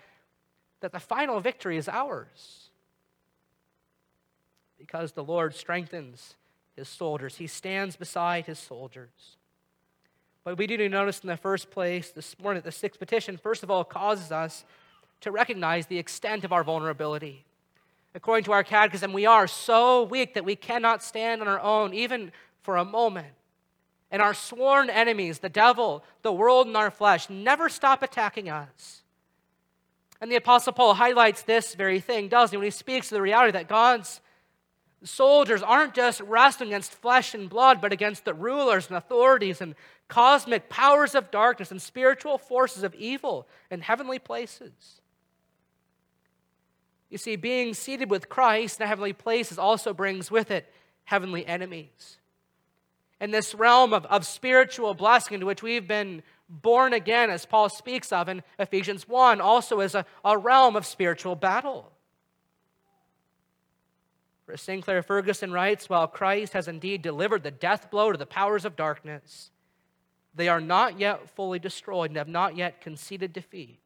that 0.81 0.93
the 0.93 1.01
final 1.01 1.41
victory 1.41 1.77
is 1.77 1.89
ours. 1.89 2.71
Because 4.79 5.13
the 5.13 5.25
Lord 5.25 5.55
strengthens 5.55 6.35
his 6.75 6.89
soldiers, 6.89 7.37
he 7.37 7.47
stands 7.47 7.97
beside 7.97 8.47
his 8.47 8.59
soldiers. 8.59 9.37
But 10.45 10.59
we 10.59 10.67
do 10.67 10.89
notice 10.89 11.21
in 11.21 11.29
the 11.29 11.37
first 11.37 11.71
place 11.71 12.11
this 12.11 12.39
morning 12.39 12.63
that 12.63 12.69
the 12.69 12.77
sixth 12.77 13.01
petition, 13.01 13.37
first 13.37 13.63
of 13.63 13.71
all, 13.71 13.83
causes 13.83 14.31
us 14.31 14.65
to 15.23 15.33
recognize 15.33 15.87
the 15.87 15.99
extent 15.99 16.45
of 16.45 16.53
our 16.53 16.63
vulnerability. 16.63 17.45
According 18.15 18.45
to 18.45 18.53
our 18.53 18.63
catechism, 18.63 19.13
we 19.13 19.27
are 19.27 19.47
so 19.47 20.05
weak 20.05 20.35
that 20.35 20.45
we 20.45 20.55
cannot 20.55 21.03
stand 21.03 21.41
on 21.41 21.49
our 21.49 21.61
own, 21.61 21.95
even 21.95 22.31
for 22.63 22.77
a 22.77 22.85
moment. 22.85 23.35
And 24.11 24.23
our 24.23 24.35
sworn 24.35 24.89
enemies, 24.89 25.41
the 25.41 25.49
devil, 25.49 26.05
the 26.23 26.33
world, 26.33 26.67
and 26.67 26.77
our 26.77 26.91
flesh, 26.91 27.29
never 27.29 27.69
stop 27.69 28.03
attacking 28.03 28.49
us. 28.49 29.03
And 30.21 30.31
the 30.31 30.37
Apostle 30.37 30.73
Paul 30.73 30.95
highlights 30.95 31.43
this 31.43 31.75
very 31.75 32.01
thing, 32.01 32.29
doesn't 32.29 32.55
he, 32.55 32.57
when 32.57 32.65
he 32.65 32.71
speaks 32.71 33.11
of 33.13 33.17
the 33.17 33.23
reality 33.23 33.53
that 33.53 33.69
God's 33.69 34.21
soldiers 35.05 35.63
aren't 35.63 35.95
just 35.95 36.21
wrestling 36.23 36.71
against 36.71 36.93
flesh 36.93 37.35
and 37.35 37.49
blood, 37.49 37.81
but 37.81 37.93
against 37.93 38.25
the 38.25 38.35
rulers 38.35 38.89
and 38.89 38.97
authorities 38.97 39.61
and 39.61 39.75
cosmic 40.09 40.69
powers 40.69 41.15
of 41.15 41.31
darkness 41.31 41.71
and 41.71 41.81
spiritual 41.81 42.39
forces 42.39 42.83
of 42.83 42.95
evil 42.95 43.47
in 43.71 43.81
heavenly 43.81 44.19
places. 44.19 45.01
You 47.11 47.19
see, 47.19 47.37
being 47.37 47.75
seated 47.75 48.11
with 48.11 48.29
Christ 48.29 48.81
in 48.81 48.87
heavenly 48.87 49.13
places 49.13 49.59
also 49.59 49.93
brings 49.93 50.31
with 50.31 50.51
it 50.51 50.73
heavenly 51.05 51.47
enemies. 51.47 52.19
And 53.21 53.33
this 53.33 53.55
realm 53.55 53.93
of, 53.93 54.05
of 54.07 54.27
spiritual 54.27 54.93
blessing 54.93 55.35
into 55.35 55.47
which 55.47 55.63
we've 55.63 55.87
been 55.87 56.23
born 56.49 56.93
again, 56.93 57.31
as 57.31 57.47
Paul 57.47 57.69
speaks 57.69 58.13
of 58.13 58.29
in 58.29 58.43
Ephesians 58.59 59.09
1, 59.09 59.41
also 59.41 59.81
is 59.81 59.95
a, 59.95 60.07
a 60.25 60.39
realm 60.39 60.77
of 60.77 60.87
spiritual 60.87 61.37
battle. 61.37 61.93
For 64.47 64.57
Sinclair 64.57 65.03
Ferguson 65.03 65.53
writes, 65.53 65.89
while 65.89 66.07
Christ 66.07 66.53
has 66.53 66.69
indeed 66.69 67.03
delivered 67.03 67.43
the 67.43 67.51
death 67.51 67.91
blow 67.91 68.13
to 68.13 68.19
the 68.19 68.27
powers 68.27 68.65
of 68.65 68.77
darkness, 68.77 69.51
they 70.35 70.49
are 70.49 70.61
not 70.61 71.01
yet 71.01 71.31
fully 71.31 71.59
destroyed 71.59 72.11
and 72.11 72.17
have 72.17 72.29
not 72.29 72.57
yet 72.57 72.81
conceded 72.81 73.33
defeat. 73.33 73.81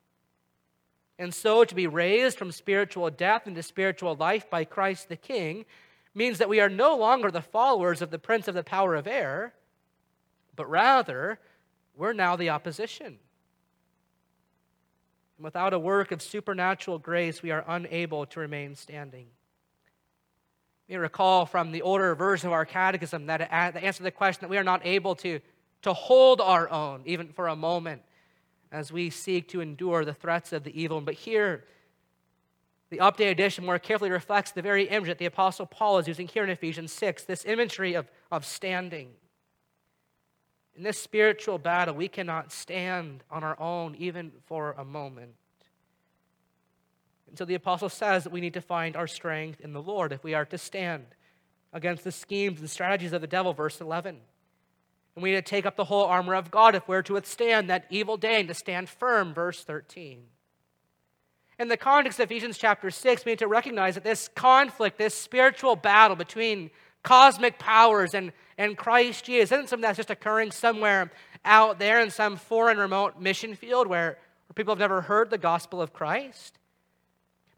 And 1.18 1.34
so 1.34 1.64
to 1.64 1.74
be 1.74 1.86
raised 1.86 2.36
from 2.38 2.52
spiritual 2.52 3.08
death 3.10 3.46
into 3.46 3.62
spiritual 3.62 4.16
life 4.16 4.50
by 4.50 4.64
Christ 4.64 5.08
the 5.08 5.16
King 5.16 5.64
means 6.14 6.38
that 6.38 6.48
we 6.48 6.60
are 6.60 6.68
no 6.68 6.96
longer 6.96 7.30
the 7.30 7.40
followers 7.40 8.02
of 8.02 8.10
the 8.10 8.18
prince 8.18 8.48
of 8.48 8.54
the 8.54 8.64
power 8.64 8.94
of 8.94 9.06
air, 9.06 9.54
but 10.56 10.68
rather 10.68 11.38
we're 12.00 12.14
now 12.14 12.34
the 12.34 12.48
opposition. 12.48 13.18
And 15.36 15.44
without 15.44 15.74
a 15.74 15.78
work 15.78 16.12
of 16.12 16.22
supernatural 16.22 16.98
grace, 16.98 17.42
we 17.42 17.50
are 17.50 17.62
unable 17.68 18.24
to 18.24 18.40
remain 18.40 18.74
standing. 18.74 19.26
You 20.88 20.98
recall 20.98 21.44
from 21.44 21.72
the 21.72 21.82
older 21.82 22.14
version 22.14 22.48
of 22.48 22.54
our 22.54 22.64
catechism 22.64 23.26
that 23.26 23.52
answer 23.52 24.02
the 24.02 24.10
question 24.10 24.40
that 24.40 24.48
we 24.48 24.56
are 24.56 24.64
not 24.64 24.80
able 24.84 25.14
to, 25.16 25.40
to 25.82 25.92
hold 25.92 26.40
our 26.40 26.70
own, 26.70 27.02
even 27.04 27.28
for 27.28 27.48
a 27.48 27.54
moment 27.54 28.00
as 28.72 28.90
we 28.90 29.10
seek 29.10 29.48
to 29.48 29.60
endure 29.60 30.06
the 30.06 30.14
threats 30.14 30.54
of 30.54 30.64
the 30.64 30.80
evil. 30.80 31.02
But 31.02 31.14
here, 31.14 31.64
the 32.88 32.98
updated 32.98 33.32
edition 33.32 33.66
more 33.66 33.78
carefully 33.78 34.10
reflects 34.10 34.52
the 34.52 34.62
very 34.62 34.88
image 34.88 35.08
that 35.08 35.18
the 35.18 35.26
Apostle 35.26 35.66
Paul 35.66 35.98
is 35.98 36.08
using 36.08 36.26
here 36.26 36.44
in 36.44 36.50
Ephesians 36.50 36.92
6 36.92 37.24
this 37.24 37.44
imagery 37.44 37.92
of, 37.92 38.10
of 38.32 38.46
standing. 38.46 39.10
In 40.80 40.84
this 40.84 40.98
spiritual 40.98 41.58
battle, 41.58 41.94
we 41.94 42.08
cannot 42.08 42.52
stand 42.52 43.22
on 43.30 43.44
our 43.44 43.60
own, 43.60 43.94
even 43.96 44.32
for 44.46 44.72
a 44.78 44.82
moment. 44.82 45.34
And 47.28 47.36
so 47.36 47.44
the 47.44 47.54
apostle 47.54 47.90
says 47.90 48.24
that 48.24 48.32
we 48.32 48.40
need 48.40 48.54
to 48.54 48.62
find 48.62 48.96
our 48.96 49.06
strength 49.06 49.60
in 49.60 49.74
the 49.74 49.82
Lord 49.82 50.10
if 50.10 50.24
we 50.24 50.32
are 50.32 50.46
to 50.46 50.56
stand 50.56 51.04
against 51.74 52.02
the 52.02 52.10
schemes 52.10 52.60
and 52.60 52.70
strategies 52.70 53.12
of 53.12 53.20
the 53.20 53.26
devil, 53.26 53.52
verse 53.52 53.78
11. 53.78 54.20
And 55.16 55.22
we 55.22 55.32
need 55.32 55.44
to 55.44 55.50
take 55.50 55.66
up 55.66 55.76
the 55.76 55.84
whole 55.84 56.06
armor 56.06 56.34
of 56.34 56.50
God 56.50 56.74
if 56.74 56.88
we're 56.88 57.02
to 57.02 57.12
withstand 57.12 57.68
that 57.68 57.84
evil 57.90 58.16
day 58.16 58.40
and 58.40 58.48
to 58.48 58.54
stand 58.54 58.88
firm, 58.88 59.34
verse 59.34 59.62
13. 59.62 60.22
In 61.58 61.68
the 61.68 61.76
context 61.76 62.18
of 62.20 62.30
Ephesians 62.30 62.56
chapter 62.56 62.90
6, 62.90 63.26
we 63.26 63.32
need 63.32 63.40
to 63.40 63.48
recognize 63.48 63.96
that 63.96 64.04
this 64.04 64.28
conflict, 64.28 64.96
this 64.96 65.14
spiritual 65.14 65.76
battle 65.76 66.16
between 66.16 66.70
cosmic 67.02 67.58
powers 67.58 68.14
and, 68.14 68.32
and 68.58 68.76
Christ 68.76 69.24
Jesus 69.24 69.52
isn't 69.52 69.68
something 69.68 69.82
that's 69.82 69.96
just 69.96 70.10
occurring 70.10 70.50
somewhere 70.50 71.10
out 71.44 71.78
there 71.78 72.00
in 72.00 72.10
some 72.10 72.36
foreign 72.36 72.78
remote 72.78 73.20
mission 73.20 73.54
field 73.54 73.86
where, 73.86 74.18
where 74.46 74.54
people 74.54 74.72
have 74.72 74.78
never 74.78 75.02
heard 75.02 75.30
the 75.30 75.38
gospel 75.38 75.80
of 75.80 75.92
Christ. 75.92 76.58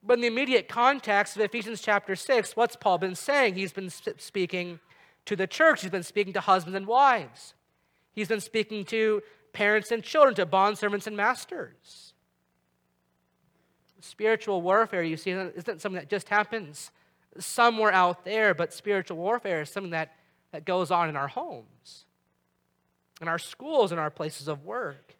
But 0.04 0.14
in 0.14 0.20
the 0.20 0.26
immediate 0.26 0.68
context 0.68 1.36
of 1.36 1.42
Ephesians 1.42 1.80
chapter 1.80 2.16
6, 2.16 2.56
what's 2.56 2.76
Paul 2.76 2.98
been 2.98 3.14
saying? 3.14 3.54
He's 3.54 3.72
been 3.72 3.90
speaking 3.90 4.80
to 5.26 5.36
the 5.36 5.46
church. 5.46 5.82
He's 5.82 5.90
been 5.90 6.02
speaking 6.02 6.32
to 6.32 6.40
husbands 6.40 6.76
and 6.76 6.86
wives. 6.86 7.54
He's 8.12 8.28
been 8.28 8.40
speaking 8.40 8.84
to 8.86 9.22
parents 9.52 9.90
and 9.90 10.02
children, 10.02 10.34
to 10.36 10.46
bondservants 10.46 11.06
and 11.06 11.16
masters. 11.16 12.14
Spiritual 14.00 14.62
warfare, 14.62 15.04
you 15.04 15.16
see, 15.16 15.30
isn't 15.30 15.80
something 15.80 15.92
that 15.92 16.10
just 16.10 16.28
happens 16.28 16.90
somewhere 17.38 17.92
out 17.92 18.24
there, 18.24 18.54
but 18.54 18.72
spiritual 18.72 19.16
warfare 19.16 19.62
is 19.62 19.70
something 19.70 19.92
that, 19.92 20.16
that 20.52 20.64
goes 20.64 20.90
on 20.90 21.08
in 21.08 21.16
our 21.16 21.28
homes, 21.28 22.04
in 23.20 23.28
our 23.28 23.38
schools, 23.38 23.92
in 23.92 23.98
our 23.98 24.10
places 24.10 24.48
of 24.48 24.64
work. 24.64 25.14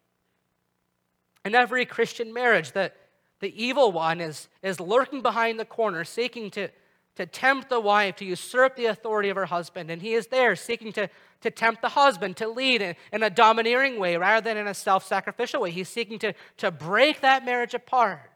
In 1.44 1.54
every 1.54 1.84
Christian 1.84 2.32
marriage, 2.32 2.72
the, 2.72 2.92
the 3.40 3.62
evil 3.62 3.92
one 3.92 4.20
is, 4.20 4.48
is 4.62 4.78
lurking 4.78 5.22
behind 5.22 5.58
the 5.58 5.64
corner, 5.64 6.04
seeking 6.04 6.50
to, 6.52 6.68
to 7.16 7.26
tempt 7.26 7.68
the 7.68 7.80
wife 7.80 8.16
to 8.16 8.24
usurp 8.24 8.76
the 8.76 8.86
authority 8.86 9.28
of 9.28 9.36
her 9.36 9.46
husband. 9.46 9.90
And 9.90 10.00
he 10.00 10.14
is 10.14 10.28
there 10.28 10.56
seeking 10.56 10.92
to, 10.92 11.08
to 11.40 11.50
tempt 11.50 11.82
the 11.82 11.88
husband 11.90 12.36
to 12.38 12.48
lead 12.48 12.80
in, 12.80 12.94
in 13.12 13.22
a 13.22 13.30
domineering 13.30 13.98
way 13.98 14.16
rather 14.16 14.42
than 14.42 14.56
in 14.56 14.66
a 14.66 14.74
self 14.74 15.06
sacrificial 15.06 15.60
way. 15.62 15.70
He's 15.70 15.88
seeking 15.88 16.18
to, 16.20 16.34
to 16.58 16.70
break 16.70 17.20
that 17.20 17.44
marriage 17.44 17.74
apart. 17.74 18.31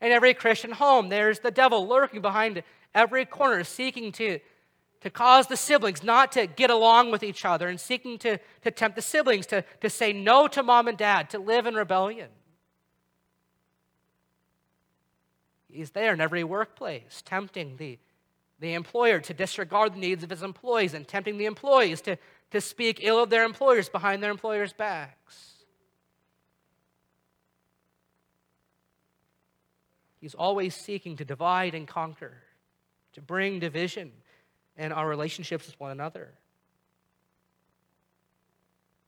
In 0.00 0.12
every 0.12 0.34
Christian 0.34 0.72
home, 0.72 1.08
there's 1.08 1.40
the 1.40 1.50
devil 1.50 1.86
lurking 1.86 2.20
behind 2.20 2.62
every 2.94 3.24
corner, 3.24 3.64
seeking 3.64 4.12
to, 4.12 4.38
to 5.00 5.10
cause 5.10 5.46
the 5.46 5.56
siblings 5.56 6.02
not 6.02 6.32
to 6.32 6.46
get 6.46 6.70
along 6.70 7.10
with 7.10 7.22
each 7.22 7.44
other 7.44 7.68
and 7.68 7.80
seeking 7.80 8.18
to, 8.18 8.38
to 8.62 8.70
tempt 8.70 8.96
the 8.96 9.02
siblings 9.02 9.46
to, 9.46 9.64
to 9.80 9.90
say 9.90 10.12
no 10.12 10.48
to 10.48 10.62
mom 10.62 10.88
and 10.88 10.98
dad, 10.98 11.30
to 11.30 11.38
live 11.38 11.66
in 11.66 11.74
rebellion. 11.74 12.28
He's 15.70 15.90
there 15.90 16.14
in 16.14 16.20
every 16.20 16.44
workplace, 16.44 17.22
tempting 17.24 17.76
the, 17.76 17.98
the 18.60 18.72
employer 18.72 19.20
to 19.20 19.34
disregard 19.34 19.94
the 19.94 19.98
needs 19.98 20.24
of 20.24 20.30
his 20.30 20.42
employees 20.42 20.94
and 20.94 21.06
tempting 21.06 21.36
the 21.36 21.44
employees 21.44 22.00
to, 22.02 22.16
to 22.50 22.60
speak 22.60 23.00
ill 23.02 23.22
of 23.22 23.28
their 23.28 23.44
employers 23.44 23.88
behind 23.88 24.22
their 24.22 24.30
employers' 24.30 24.72
backs. 24.72 25.55
He's 30.26 30.34
always 30.34 30.74
seeking 30.74 31.14
to 31.18 31.24
divide 31.24 31.72
and 31.76 31.86
conquer, 31.86 32.32
to 33.12 33.20
bring 33.20 33.60
division 33.60 34.10
in 34.76 34.90
our 34.90 35.08
relationships 35.08 35.68
with 35.68 35.78
one 35.78 35.92
another. 35.92 36.34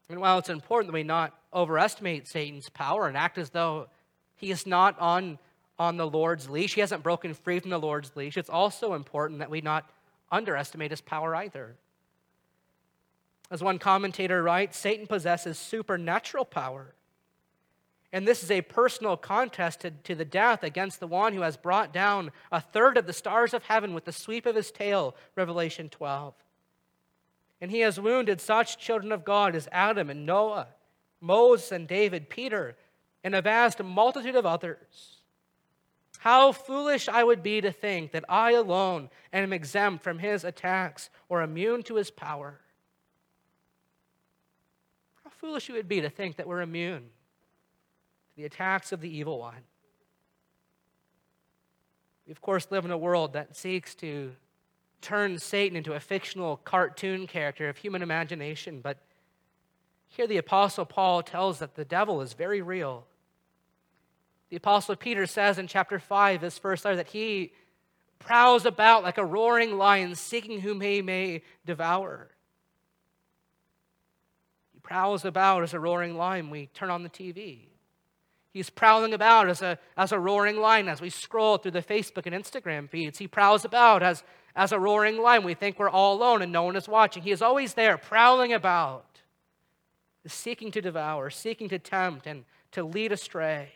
And 0.09 0.21
while 0.21 0.39
it's 0.39 0.49
important 0.49 0.93
that 0.93 0.95
we 0.95 1.03
not 1.03 1.37
overestimate 1.53 2.29
Satan's 2.29 2.69
power 2.69 3.09
and 3.09 3.17
act 3.17 3.37
as 3.37 3.51
though 3.51 3.89
he 4.37 4.53
is 4.53 4.65
not 4.65 4.97
on, 5.01 5.41
on 5.77 5.97
the 5.97 6.07
Lord's 6.07 6.49
leash, 6.49 6.75
he 6.75 6.83
hasn't 6.83 7.03
broken 7.03 7.35
free 7.35 7.59
from 7.59 7.71
the 7.71 7.81
Lord's 7.81 8.15
leash, 8.15 8.37
it's 8.37 8.49
also 8.49 8.95
important 8.95 9.41
that 9.41 9.51
we 9.51 9.61
not 9.61 9.91
underestimate 10.31 10.93
his 10.93 11.01
power 11.01 11.35
either. 11.35 11.75
As 13.51 13.61
one 13.61 13.81
commentator 13.81 14.41
writes, 14.41 14.79
Satan 14.79 15.09
possesses 15.09 15.59
supernatural 15.59 16.45
power. 16.45 16.95
And 18.13 18.27
this 18.27 18.43
is 18.43 18.51
a 18.51 18.63
personal 18.63 19.17
contest 19.17 19.81
to, 19.81 19.91
to, 19.91 20.15
the 20.15 20.25
death 20.25 20.63
against 20.63 20.99
the 20.99 21.07
one 21.07 21.35
who 21.35 21.43
has 21.43 21.59
brought 21.59 21.93
down 21.93 22.31
a 22.51 22.61
third 22.61 22.97
of 22.97 23.07
the 23.07 23.13
stars 23.13 23.53
of 23.53 23.65
heaven 23.65 23.93
with 23.93 24.07
the 24.07 24.13
sweep 24.13 24.47
of 24.47 24.57
his 24.57 24.71
tail, 24.71 25.15
Revelation 25.37 25.91
12. 25.91 26.33
And 27.61 27.71
he 27.71 27.81
has 27.81 28.01
wounded 28.01 28.41
such 28.41 28.79
children 28.79 29.13
of 29.13 29.25
God 29.25 29.55
as 29.55 29.69
Adam 29.73 30.09
and 30.09 30.25
Noah, 30.25 30.69
Moses 31.21 31.71
and 31.71 31.87
David, 31.87 32.31
Peter, 32.31 32.77
and 33.23 33.35
a 33.35 33.43
vast 33.43 33.83
multitude 33.83 34.37
of 34.37 34.47
others. 34.47 35.17
How 36.21 36.53
foolish 36.53 37.09
I 37.09 37.23
would 37.23 37.43
be 37.43 37.61
to 37.61 37.71
think 37.71 38.13
that 38.13 38.25
I 38.29 38.53
alone 38.53 39.11
am 39.33 39.53
exempt 39.53 40.03
from 40.03 40.19
his 40.19 40.45
attacks 40.45 41.11
or 41.29 41.43
immune 41.43 41.83
to 41.85 41.97
his 41.97 42.11
power. 42.11 42.59
How 45.23 45.31
foolish 45.31 45.69
it 45.69 45.75
would 45.75 45.89
be 45.89 46.01
to 46.01 46.11
think 46.11 46.37
that 46.37 46.49
we're 46.49 46.63
immune 46.63 47.11
the 48.39 48.45
attacks 48.45 48.93
of 48.93 49.01
the 49.01 49.11
evil 49.11 49.41
one. 49.41 49.65
We, 52.25 52.31
of 52.31 52.41
course, 52.41 52.69
live 52.71 52.85
in 52.85 52.93
a 52.93 52.97
world 52.97 53.33
that 53.33 53.57
seeks 53.57 53.97
to 53.97 54.31
turn 55.01 55.39
Satan 55.41 55.77
into 55.77 55.95
a 55.95 56.01
fictional 56.01 56.59
cartoon 56.59 57.27
character 57.27 57.69
of 57.69 57.77
human 57.77 58.01
imagination, 58.01 58.81
but 58.81 58.99
here 60.07 60.29
the 60.29 60.37
Apostle 60.37 60.85
Paul 60.85 61.25
tells 61.25 61.59
that 61.59 61.75
the 61.75 61.85
devil 61.85 62.21
is 62.21 62.35
very 62.35 62.63
real. 62.63 63.07
The 64.51 64.57
Apostle 64.57 64.95
Peter 64.95 65.27
says 65.27 65.59
in 65.59 65.67
chapter 65.67 65.99
5, 65.99 66.43
his 66.43 66.59
first 66.59 66.85
letter, 66.85 66.97
that 66.97 67.09
he 67.09 67.53
prowls 68.21 68.65
about 68.65 69.03
like 69.03 69.19
a 69.19 69.25
roaring 69.25 69.77
lion, 69.77 70.15
seeking 70.15 70.61
whom 70.61 70.81
he 70.81 71.03
may 71.03 71.43
devour. 71.67 72.29
He 74.73 74.79
prowls 74.79 75.25
about 75.25 75.65
as 75.65 75.75
a 75.75 75.81
roaring 75.81 76.17
lion. 76.17 76.51
We 76.51 76.67
turn 76.67 76.89
on 76.89 77.03
the 77.03 77.11
TV. 77.11 77.68
He's 78.59 78.71
prowling 78.71 79.15
about 79.15 79.49
as 79.49 79.63
a, 79.63 79.79
as 79.97 80.11
a 80.11 80.19
roaring 80.19 80.57
lion 80.57 80.89
as 80.89 81.01
we 81.01 81.11
scroll 81.11 81.59
through 81.59 81.71
the 81.71 81.81
Facebook 81.81 82.27
and 82.27 82.35
Instagram 82.35 82.91
feeds. 82.91 83.17
He 83.17 83.29
prowls 83.29 83.65
about 83.65 84.03
as, 84.03 84.25
as 84.57 84.73
a 84.73 84.81
roaring 84.81 85.23
lion. 85.23 85.45
We 85.45 85.55
think 85.55 85.79
we're 85.79 85.89
all 85.89 86.17
alone 86.17 86.43
and 86.43 86.51
no 86.51 86.65
one 86.65 86.75
is 86.75 86.89
watching. 86.89 87.23
He 87.23 87.31
is 87.31 87.41
always 87.41 87.75
there, 87.75 87.97
prowling 87.97 88.53
about, 88.53 89.21
seeking 90.27 90.73
to 90.73 90.81
devour, 90.81 91.31
seeking 91.31 91.69
to 91.69 91.79
tempt, 91.79 92.27
and 92.27 92.45
to 92.73 92.83
lead 92.83 93.13
astray. 93.13 93.69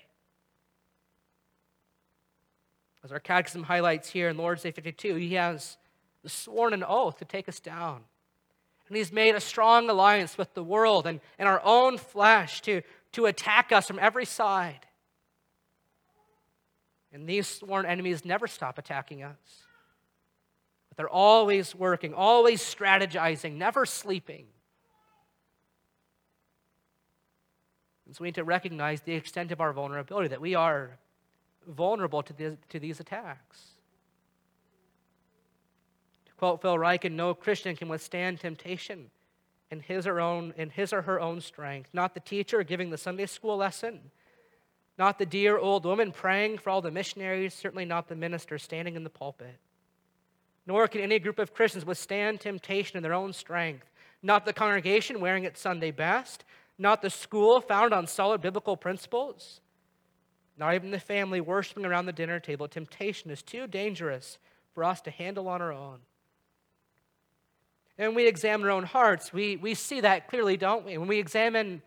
As 3.04 3.12
our 3.12 3.20
catechism 3.20 3.62
highlights 3.62 4.10
here 4.10 4.30
in 4.30 4.36
Lord's 4.36 4.64
Day 4.64 4.72
52, 4.72 5.14
he 5.14 5.34
has 5.34 5.76
sworn 6.26 6.74
an 6.74 6.82
oath 6.82 7.18
to 7.18 7.24
take 7.24 7.48
us 7.48 7.60
down. 7.60 8.00
And 8.88 8.96
he's 8.96 9.12
made 9.12 9.36
a 9.36 9.40
strong 9.40 9.88
alliance 9.88 10.36
with 10.36 10.52
the 10.54 10.64
world 10.64 11.06
and, 11.06 11.20
and 11.38 11.48
our 11.48 11.62
own 11.64 11.98
flesh 11.98 12.62
to, 12.62 12.82
to 13.12 13.26
attack 13.26 13.72
us 13.72 13.86
from 13.86 13.98
every 13.98 14.24
side. 14.24 14.86
And 17.12 17.28
these 17.28 17.46
sworn 17.46 17.84
enemies 17.84 18.24
never 18.24 18.46
stop 18.46 18.78
attacking 18.78 19.22
us. 19.22 19.36
But 20.88 20.96
they're 20.96 21.08
always 21.08 21.74
working, 21.74 22.14
always 22.14 22.62
strategizing, 22.62 23.56
never 23.56 23.84
sleeping. 23.84 24.46
And 28.06 28.16
so 28.16 28.22
we 28.22 28.28
need 28.28 28.34
to 28.36 28.44
recognize 28.44 29.02
the 29.02 29.14
extent 29.14 29.52
of 29.52 29.60
our 29.60 29.72
vulnerability, 29.72 30.28
that 30.28 30.40
we 30.40 30.54
are 30.54 30.98
vulnerable 31.66 32.22
to, 32.22 32.56
to 32.68 32.80
these 32.80 33.00
attacks. 33.00 33.60
To 36.26 36.32
quote 36.34 36.62
Phil 36.62 36.76
Ryken, 36.76 37.12
no 37.12 37.34
Christian 37.34 37.76
can 37.76 37.88
withstand 37.88 38.40
temptation 38.40 39.10
in 39.72 39.80
his 39.80 40.06
or, 40.06 40.20
own, 40.20 40.52
in 40.58 40.68
his 40.68 40.92
or 40.92 41.00
her 41.02 41.18
own 41.18 41.40
strength. 41.40 41.88
Not 41.94 42.12
the 42.12 42.20
teacher 42.20 42.62
giving 42.62 42.90
the 42.90 42.98
Sunday 42.98 43.24
school 43.24 43.56
lesson, 43.56 44.10
not 44.98 45.18
the 45.18 45.24
dear 45.24 45.56
old 45.56 45.86
woman 45.86 46.12
praying 46.12 46.58
for 46.58 46.68
all 46.68 46.82
the 46.82 46.90
missionaries, 46.90 47.54
certainly 47.54 47.86
not 47.86 48.06
the 48.06 48.14
minister 48.14 48.58
standing 48.58 48.96
in 48.96 49.02
the 49.02 49.10
pulpit. 49.10 49.56
Nor 50.66 50.86
can 50.88 51.00
any 51.00 51.18
group 51.18 51.38
of 51.38 51.54
Christians 51.54 51.86
withstand 51.86 52.40
temptation 52.40 52.98
in 52.98 53.02
their 53.02 53.14
own 53.14 53.32
strength. 53.32 53.90
Not 54.22 54.44
the 54.44 54.52
congregation 54.52 55.20
wearing 55.20 55.44
its 55.44 55.58
Sunday 55.58 55.90
best, 55.90 56.44
not 56.78 57.00
the 57.00 57.10
school 57.10 57.62
founded 57.62 57.94
on 57.94 58.06
solid 58.06 58.42
biblical 58.42 58.76
principles, 58.76 59.62
not 60.58 60.74
even 60.74 60.90
the 60.90 61.00
family 61.00 61.40
worshiping 61.40 61.86
around 61.86 62.04
the 62.04 62.12
dinner 62.12 62.38
table. 62.38 62.68
Temptation 62.68 63.30
is 63.30 63.42
too 63.42 63.66
dangerous 63.66 64.36
for 64.74 64.84
us 64.84 65.00
to 65.00 65.10
handle 65.10 65.48
on 65.48 65.62
our 65.62 65.72
own. 65.72 66.00
When 68.02 68.16
we 68.16 68.26
examine 68.26 68.66
our 68.66 68.72
own 68.72 68.82
hearts, 68.82 69.32
we, 69.32 69.56
we 69.56 69.74
see 69.74 70.00
that 70.00 70.26
clearly, 70.26 70.56
don't 70.56 70.84
we? 70.84 70.98
When 70.98 71.06
we 71.06 71.18
examine 71.20 71.82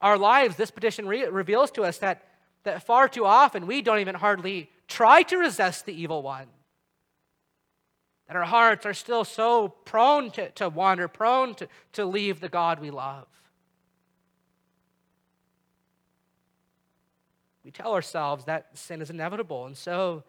our 0.00 0.18
lives, 0.18 0.56
this 0.56 0.72
petition 0.72 1.06
re- 1.06 1.26
reveals 1.26 1.70
to 1.72 1.82
us 1.82 1.98
that, 1.98 2.24
that 2.64 2.82
far 2.82 3.08
too 3.08 3.24
often 3.24 3.68
we 3.68 3.80
don't 3.80 4.00
even 4.00 4.16
hardly 4.16 4.68
try 4.88 5.22
to 5.22 5.36
resist 5.36 5.86
the 5.86 5.94
evil 5.94 6.22
one. 6.22 6.48
That 8.26 8.36
our 8.36 8.44
hearts 8.44 8.84
are 8.84 8.94
still 8.94 9.24
so 9.24 9.68
prone 9.68 10.32
to, 10.32 10.50
to 10.50 10.68
wander, 10.68 11.06
prone 11.06 11.54
to, 11.54 11.68
to 11.92 12.04
leave 12.04 12.40
the 12.40 12.48
God 12.48 12.80
we 12.80 12.90
love. 12.90 13.26
we 17.64 17.70
tell 17.70 17.94
ourselves 17.94 18.44
that 18.44 18.66
sin 18.74 19.00
is 19.00 19.08
inevitable. 19.08 19.66
And 19.66 19.76
so 19.76 20.22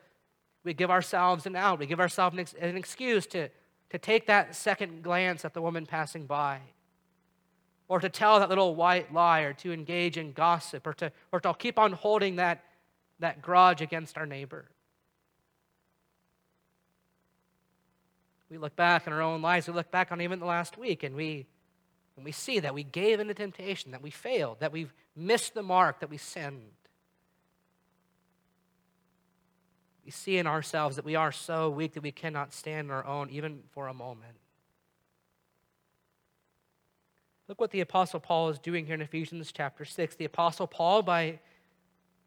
we 0.64 0.74
give 0.74 0.90
ourselves 0.90 1.46
an 1.46 1.56
out. 1.56 1.80
We 1.80 1.86
give 1.86 2.00
ourselves 2.00 2.54
an 2.62 2.78
excuse 2.78 3.26
to, 3.28 3.50
to 3.96 4.00
take 4.00 4.26
that 4.26 4.54
second 4.54 5.04
glance 5.04 5.46
at 5.46 5.54
the 5.54 5.62
woman 5.62 5.86
passing 5.86 6.26
by, 6.26 6.60
or 7.88 8.02
to 8.02 8.10
tell 8.10 8.42
that 8.42 8.50
little 8.50 8.76
white 8.76 9.14
lie, 9.14 9.40
or 9.40 9.54
to 9.54 9.72
engage 9.72 10.18
in 10.18 10.34
gossip, 10.34 10.86
or 10.86 10.94
to, 10.94 11.10
or 11.32 11.40
to 11.40 11.54
keep 11.54 11.80
on 11.80 11.94
holding 11.94 12.36
that, 12.36 12.62
that 13.20 13.42
grudge 13.42 13.80
against 13.80 14.18
our 14.18 14.26
neighbor. 14.26 14.66
We 18.50 18.58
look 18.58 18.76
back 18.76 19.08
on 19.08 19.14
our 19.14 19.22
own 19.22 19.42
lives, 19.42 19.66
we 19.66 19.74
look 19.74 19.92
back 19.92 20.12
on 20.12 20.20
even 20.20 20.40
the 20.40 20.46
last 20.46 20.78
week, 20.78 21.04
and 21.04 21.16
we, 21.16 21.46
and 22.18 22.26
we 22.26 22.34
see 22.34 22.60
that 22.60 22.74
we 22.74 22.84
gave 22.84 23.22
into 23.22 23.34
temptation, 23.34 23.92
that 23.92 24.02
we 24.02 24.12
failed, 24.12 24.60
that 24.60 24.74
we've 24.74 24.94
missed 25.16 25.54
the 25.54 25.64
mark, 25.64 26.02
that 26.02 26.10
we 26.10 26.18
sinned. 26.18 26.74
We 30.06 30.12
see 30.12 30.38
in 30.38 30.46
ourselves 30.46 30.98
that 30.98 31.06
we 31.06 31.15
are 31.15 31.32
so 31.32 31.70
weak 31.70 31.94
that 31.94 32.04
we 32.04 32.12
cannot 32.12 32.54
stand 32.54 32.91
on 32.91 32.98
our 32.98 33.06
own, 33.06 33.32
even 33.32 33.63
for 33.72 33.88
a 33.88 33.94
moment. 33.94 34.38
Look 37.48 37.60
what 37.60 37.72
the 37.72 37.82
Apostle 37.82 38.20
Paul 38.20 38.50
is 38.50 38.60
doing 38.60 38.86
here 38.86 38.94
in 38.94 39.02
Ephesians 39.02 39.52
chapter 39.52 39.84
6. 39.84 40.15
The 40.15 40.26
Apostle 40.26 40.68
Paul, 40.68 41.02
by 41.02 41.39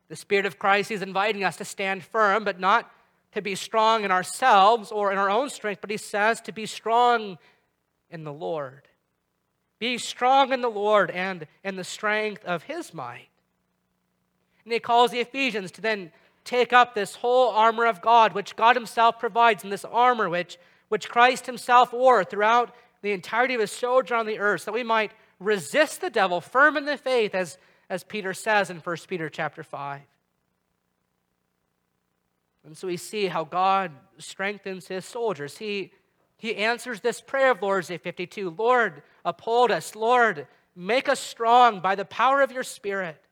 the 0.08 0.16
Spirit 0.16 0.44
of 0.44 0.58
Christ, 0.58 0.88
he's 0.88 1.02
inviting 1.02 1.44
us 1.44 1.56
to 1.56 1.64
stand 1.64 2.02
firm, 2.02 2.42
but 2.42 2.58
not 2.58 2.90
to 3.32 3.42
be 3.42 3.54
strong 3.54 4.04
in 4.04 4.10
ourselves 4.10 4.90
or 4.90 5.12
in 5.12 5.18
our 5.18 5.30
own 5.30 5.48
strength, 5.48 5.80
but 5.80 5.90
he 5.90 5.96
says 5.96 6.40
to 6.42 6.52
be 6.52 6.66
strong 6.66 7.38
in 8.10 8.24
the 8.24 8.32
Lord. 8.32 8.88
Be 9.78 9.98
strong 9.98 10.52
in 10.52 10.62
the 10.62 10.68
Lord 10.68 11.12
and 11.12 11.46
in 11.62 11.76
the 11.76 11.84
strength 11.84 12.44
of 12.44 12.64
his 12.64 12.92
might. 12.92 13.28
And 14.64 14.72
he 14.72 14.80
calls 14.80 15.12
the 15.12 15.20
Ephesians 15.20 15.70
to 15.72 15.80
then 15.80 16.10
take 16.48 16.72
up 16.72 16.94
this 16.94 17.16
whole 17.16 17.50
armor 17.50 17.84
of 17.84 18.00
God, 18.00 18.32
which 18.32 18.56
God 18.56 18.74
Himself 18.74 19.18
provides, 19.18 19.62
and 19.62 19.72
this 19.72 19.84
armor 19.84 20.30
which, 20.30 20.58
which 20.88 21.08
Christ 21.08 21.44
Himself 21.44 21.92
wore 21.92 22.24
throughout 22.24 22.74
the 23.02 23.12
entirety 23.12 23.54
of 23.54 23.60
His 23.60 23.70
sojourn 23.70 24.20
on 24.20 24.26
the 24.26 24.38
earth, 24.38 24.64
that 24.64 24.72
we 24.72 24.82
might 24.82 25.12
resist 25.38 26.00
the 26.00 26.08
devil 26.08 26.40
firm 26.40 26.78
in 26.78 26.86
the 26.86 26.96
faith, 26.96 27.34
as, 27.34 27.58
as 27.90 28.02
Peter 28.02 28.32
says 28.32 28.70
in 28.70 28.78
1 28.78 28.96
Peter 29.06 29.28
chapter 29.28 29.62
5. 29.62 30.00
And 32.64 32.76
so 32.76 32.86
we 32.86 32.96
see 32.96 33.26
how 33.26 33.44
God 33.44 33.92
strengthens 34.16 34.88
His 34.88 35.04
soldiers. 35.04 35.58
He, 35.58 35.92
he 36.38 36.56
answers 36.56 37.00
this 37.00 37.20
prayer 37.20 37.50
of 37.50 37.60
Lord's 37.60 37.88
Day 37.88 37.98
52 37.98 38.54
Lord, 38.56 39.02
uphold 39.22 39.70
us. 39.70 39.94
Lord, 39.94 40.46
make 40.74 41.10
us 41.10 41.20
strong 41.20 41.80
by 41.80 41.94
the 41.94 42.06
power 42.06 42.40
of 42.40 42.52
your 42.52 42.62
Spirit, 42.62 43.22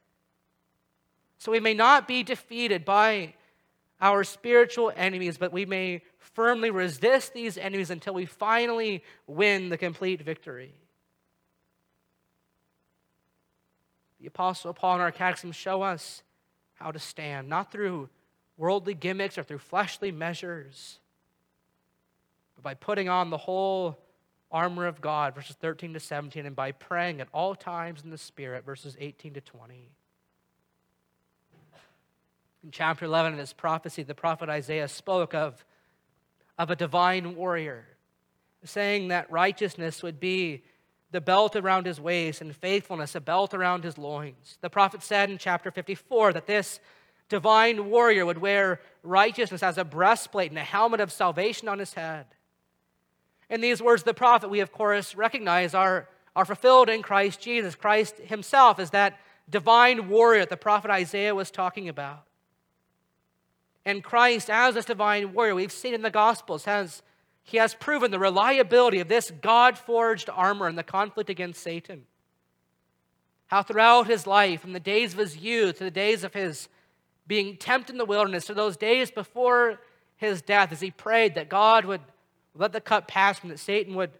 so 1.38 1.52
we 1.52 1.60
may 1.60 1.74
not 1.74 2.08
be 2.08 2.22
defeated 2.22 2.84
by 2.84 3.34
our 4.00 4.24
spiritual 4.24 4.92
enemies, 4.94 5.38
but 5.38 5.52
we 5.52 5.64
may 5.64 6.02
firmly 6.18 6.70
resist 6.70 7.32
these 7.32 7.56
enemies 7.56 7.90
until 7.90 8.14
we 8.14 8.26
finally 8.26 9.02
win 9.26 9.68
the 9.68 9.78
complete 9.78 10.20
victory. 10.20 10.74
The 14.20 14.26
Apostle 14.26 14.74
Paul 14.74 14.94
and 14.94 15.02
our 15.02 15.12
catechism 15.12 15.52
show 15.52 15.82
us 15.82 16.22
how 16.74 16.90
to 16.90 16.98
stand, 16.98 17.48
not 17.48 17.70
through 17.70 18.08
worldly 18.56 18.94
gimmicks 18.94 19.38
or 19.38 19.42
through 19.42 19.58
fleshly 19.58 20.10
measures, 20.10 20.98
but 22.54 22.62
by 22.62 22.74
putting 22.74 23.08
on 23.08 23.30
the 23.30 23.36
whole 23.36 23.98
armor 24.50 24.86
of 24.86 25.00
God, 25.00 25.34
verses 25.34 25.56
13 25.56 25.94
to 25.94 26.00
17, 26.00 26.46
and 26.46 26.56
by 26.56 26.72
praying 26.72 27.20
at 27.20 27.28
all 27.32 27.54
times 27.54 28.02
in 28.02 28.10
the 28.10 28.18
Spirit, 28.18 28.64
verses 28.64 28.96
18 28.98 29.34
to 29.34 29.40
20. 29.40 29.90
In 32.66 32.72
chapter 32.72 33.04
11 33.04 33.34
of 33.34 33.38
this 33.38 33.52
prophecy, 33.52 34.02
the 34.02 34.12
prophet 34.12 34.48
Isaiah 34.48 34.88
spoke 34.88 35.34
of, 35.34 35.64
of 36.58 36.68
a 36.68 36.74
divine 36.74 37.36
warrior, 37.36 37.86
saying 38.64 39.06
that 39.08 39.30
righteousness 39.30 40.02
would 40.02 40.18
be 40.18 40.64
the 41.12 41.20
belt 41.20 41.54
around 41.54 41.86
his 41.86 42.00
waist 42.00 42.40
and 42.40 42.56
faithfulness 42.56 43.14
a 43.14 43.20
belt 43.20 43.54
around 43.54 43.84
his 43.84 43.96
loins. 43.96 44.58
The 44.62 44.68
prophet 44.68 45.04
said 45.04 45.30
in 45.30 45.38
chapter 45.38 45.70
54 45.70 46.32
that 46.32 46.48
this 46.48 46.80
divine 47.28 47.88
warrior 47.88 48.26
would 48.26 48.38
wear 48.38 48.80
righteousness 49.04 49.62
as 49.62 49.78
a 49.78 49.84
breastplate 49.84 50.50
and 50.50 50.58
a 50.58 50.64
helmet 50.64 50.98
of 50.98 51.12
salvation 51.12 51.68
on 51.68 51.78
his 51.78 51.94
head. 51.94 52.26
In 53.48 53.60
these 53.60 53.80
words 53.80 54.02
the 54.02 54.12
prophet, 54.12 54.50
we 54.50 54.58
of 54.58 54.72
course 54.72 55.14
recognize 55.14 55.72
are, 55.72 56.08
are 56.34 56.44
fulfilled 56.44 56.88
in 56.88 57.02
Christ 57.02 57.40
Jesus. 57.40 57.76
Christ 57.76 58.18
himself 58.18 58.80
is 58.80 58.90
that 58.90 59.20
divine 59.48 60.08
warrior 60.08 60.40
that 60.40 60.50
the 60.50 60.56
prophet 60.56 60.90
Isaiah 60.90 61.32
was 61.32 61.52
talking 61.52 61.88
about. 61.88 62.24
And 63.86 64.02
Christ, 64.02 64.50
as 64.50 64.74
this 64.74 64.84
divine 64.84 65.32
warrior, 65.32 65.54
we've 65.54 65.70
seen 65.70 65.94
in 65.94 66.02
the 66.02 66.10
Gospels, 66.10 66.64
has 66.64 67.02
he 67.44 67.58
has 67.58 67.74
proven 67.74 68.10
the 68.10 68.18
reliability 68.18 68.98
of 68.98 69.06
this 69.06 69.30
God 69.40 69.78
forged 69.78 70.28
armor 70.28 70.68
in 70.68 70.74
the 70.74 70.82
conflict 70.82 71.30
against 71.30 71.62
Satan. 71.62 72.02
How 73.46 73.62
throughout 73.62 74.08
his 74.08 74.26
life, 74.26 74.60
from 74.60 74.72
the 74.72 74.80
days 74.80 75.12
of 75.12 75.20
his 75.20 75.36
youth 75.36 75.78
to 75.78 75.84
the 75.84 75.92
days 75.92 76.24
of 76.24 76.34
his 76.34 76.68
being 77.28 77.56
tempted 77.56 77.92
in 77.92 77.98
the 77.98 78.04
wilderness, 78.04 78.46
to 78.46 78.54
those 78.54 78.76
days 78.76 79.12
before 79.12 79.80
his 80.16 80.42
death, 80.42 80.72
as 80.72 80.80
he 80.80 80.90
prayed 80.90 81.36
that 81.36 81.48
God 81.48 81.84
would 81.84 82.00
let 82.56 82.72
the 82.72 82.80
cup 82.80 83.06
pass 83.06 83.38
from 83.38 83.50
that 83.50 83.60
Satan 83.60 83.94
would, 83.94 84.10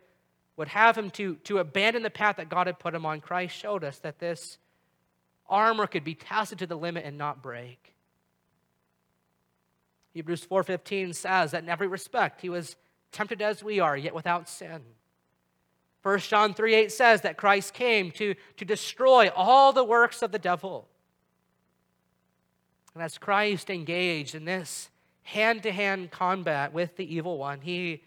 would 0.57 0.69
have 0.69 0.97
him 0.97 1.11
to, 1.11 1.35
to 1.45 1.59
abandon 1.59 2.05
the 2.05 2.11
path 2.11 2.37
that 2.37 2.49
God 2.49 2.69
had 2.69 2.79
put 2.79 2.95
him 2.95 3.05
on, 3.05 3.21
Christ 3.21 3.57
showed 3.57 3.83
us 3.83 3.99
that 3.99 4.21
this 4.21 4.59
armor 5.49 5.89
could 5.89 6.05
be 6.05 6.15
tested 6.15 6.61
to 6.61 6.67
the 6.69 6.77
limit 6.77 7.05
and 7.05 7.19
not 7.19 7.43
break. 7.43 7.96
Hebrews 10.17 10.47
4:15 10.47 11.15
says 11.15 11.51
that 11.51 11.63
in 11.63 11.69
every 11.69 11.89
respect 11.89 12.41
he 12.41 12.49
was 12.49 12.75
tempted 13.13 13.43
as 13.43 13.63
we 13.63 13.81
are, 13.81 13.95
yet 13.95 14.15
without 14.15 14.49
sin. 14.49 14.83
1 16.03 16.19
John 16.21 16.55
3 16.55 16.75
8 16.75 16.91
says 16.91 17.21
that 17.21 17.37
Christ 17.37 17.75
came 17.75 18.11
to, 18.13 18.35
to 18.57 18.65
destroy 18.65 19.29
all 19.29 19.75
the 19.75 19.85
works 19.85 20.23
of 20.23 20.33
the 20.33 20.39
devil. 20.39 20.89
And 22.95 23.03
as 23.03 23.19
Christ 23.19 23.69
engaged 23.69 24.35
in 24.35 24.47
this 24.47 24.89
hand 25.23 25.63
to 25.65 25.73
hand 25.73 26.11
combat 26.11 26.73
with 26.73 26.97
the 26.97 27.15
evil 27.15 27.37
one, 27.37 27.61
he 27.61 28.03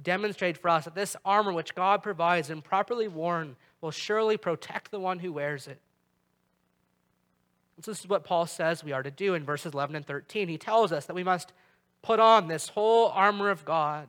demonstrated 0.00 0.62
for 0.62 0.68
us 0.68 0.84
that 0.84 0.94
this 0.94 1.16
armor 1.24 1.52
which 1.52 1.74
God 1.74 2.00
provides 2.00 2.48
and 2.48 2.62
properly 2.62 3.08
worn 3.08 3.56
will 3.80 3.90
surely 3.90 4.36
protect 4.36 4.92
the 4.92 5.00
one 5.00 5.18
who 5.18 5.32
wears 5.32 5.66
it. 5.66 5.80
This 7.86 8.00
is 8.00 8.08
what 8.08 8.24
Paul 8.24 8.46
says 8.46 8.84
we 8.84 8.92
are 8.92 9.02
to 9.02 9.10
do 9.10 9.34
in 9.34 9.44
verses 9.44 9.72
11 9.72 9.96
and 9.96 10.06
13. 10.06 10.48
He 10.48 10.58
tells 10.58 10.92
us 10.92 11.06
that 11.06 11.14
we 11.14 11.24
must 11.24 11.52
put 12.02 12.20
on 12.20 12.48
this 12.48 12.68
whole 12.68 13.08
armor 13.08 13.50
of 13.50 13.64
God 13.64 14.08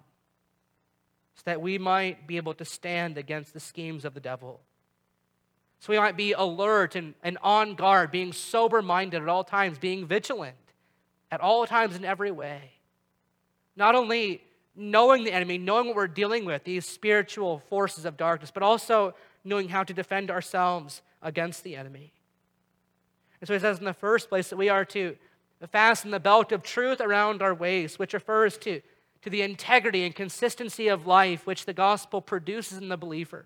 so 1.36 1.42
that 1.46 1.62
we 1.62 1.78
might 1.78 2.28
be 2.28 2.38
able 2.38 2.54
to 2.56 2.66
stand 2.66 3.18
against 3.18 3.54
the 3.54 3.60
schemes 3.60 4.06
of 4.06 4.14
the 4.14 4.20
devil. 4.20 4.62
So 5.80 5.92
we 5.92 6.00
might 6.00 6.18
be 6.18 6.34
alert 6.34 6.96
and, 6.96 7.16
and 7.24 7.38
on 7.42 7.76
guard, 7.76 8.12
being 8.12 8.34
sober 8.34 8.82
minded 8.82 9.22
at 9.22 9.28
all 9.28 9.44
times, 9.44 9.80
being 9.80 10.06
vigilant 10.06 10.56
at 11.32 11.42
all 11.42 11.66
times 11.66 11.96
in 11.96 12.06
every 12.06 12.32
way. 12.32 12.72
Not 13.76 13.96
only 13.96 14.44
knowing 14.76 15.24
the 15.24 15.32
enemy, 15.32 15.58
knowing 15.58 15.88
what 15.88 15.96
we're 15.96 16.08
dealing 16.08 16.46
with, 16.46 16.64
these 16.64 16.86
spiritual 16.86 17.64
forces 17.70 18.06
of 18.06 18.18
darkness, 18.18 18.52
but 18.52 18.64
also 18.64 19.16
knowing 19.44 19.70
how 19.70 19.84
to 19.84 19.94
defend 19.94 20.30
ourselves 20.30 21.02
against 21.22 21.64
the 21.64 21.76
enemy. 21.76 22.14
And 23.42 23.48
so 23.48 23.54
he 23.54 23.60
says 23.60 23.80
in 23.80 23.86
the 23.86 23.94
first 23.94 24.30
place 24.30 24.50
that 24.50 24.58
we 24.58 24.70
are 24.70 24.86
to 24.86 25.18
fasten 25.72 26.12
the 26.12 26.20
belt 26.20 26.52
of 26.52 26.64
truth 26.64 27.02
around 27.02 27.42
our 27.42 27.54
waist, 27.54 28.00
which 28.00 28.14
refers 28.14 28.58
to 28.60 28.82
to 29.22 29.30
the 29.30 29.42
integrity 29.42 30.04
and 30.04 30.16
consistency 30.16 30.88
of 30.88 31.06
life 31.06 31.46
which 31.46 31.66
the 31.66 31.74
gospel 31.74 32.22
produces 32.22 32.78
in 32.78 32.90
the 32.90 32.98
believer. 32.98 33.46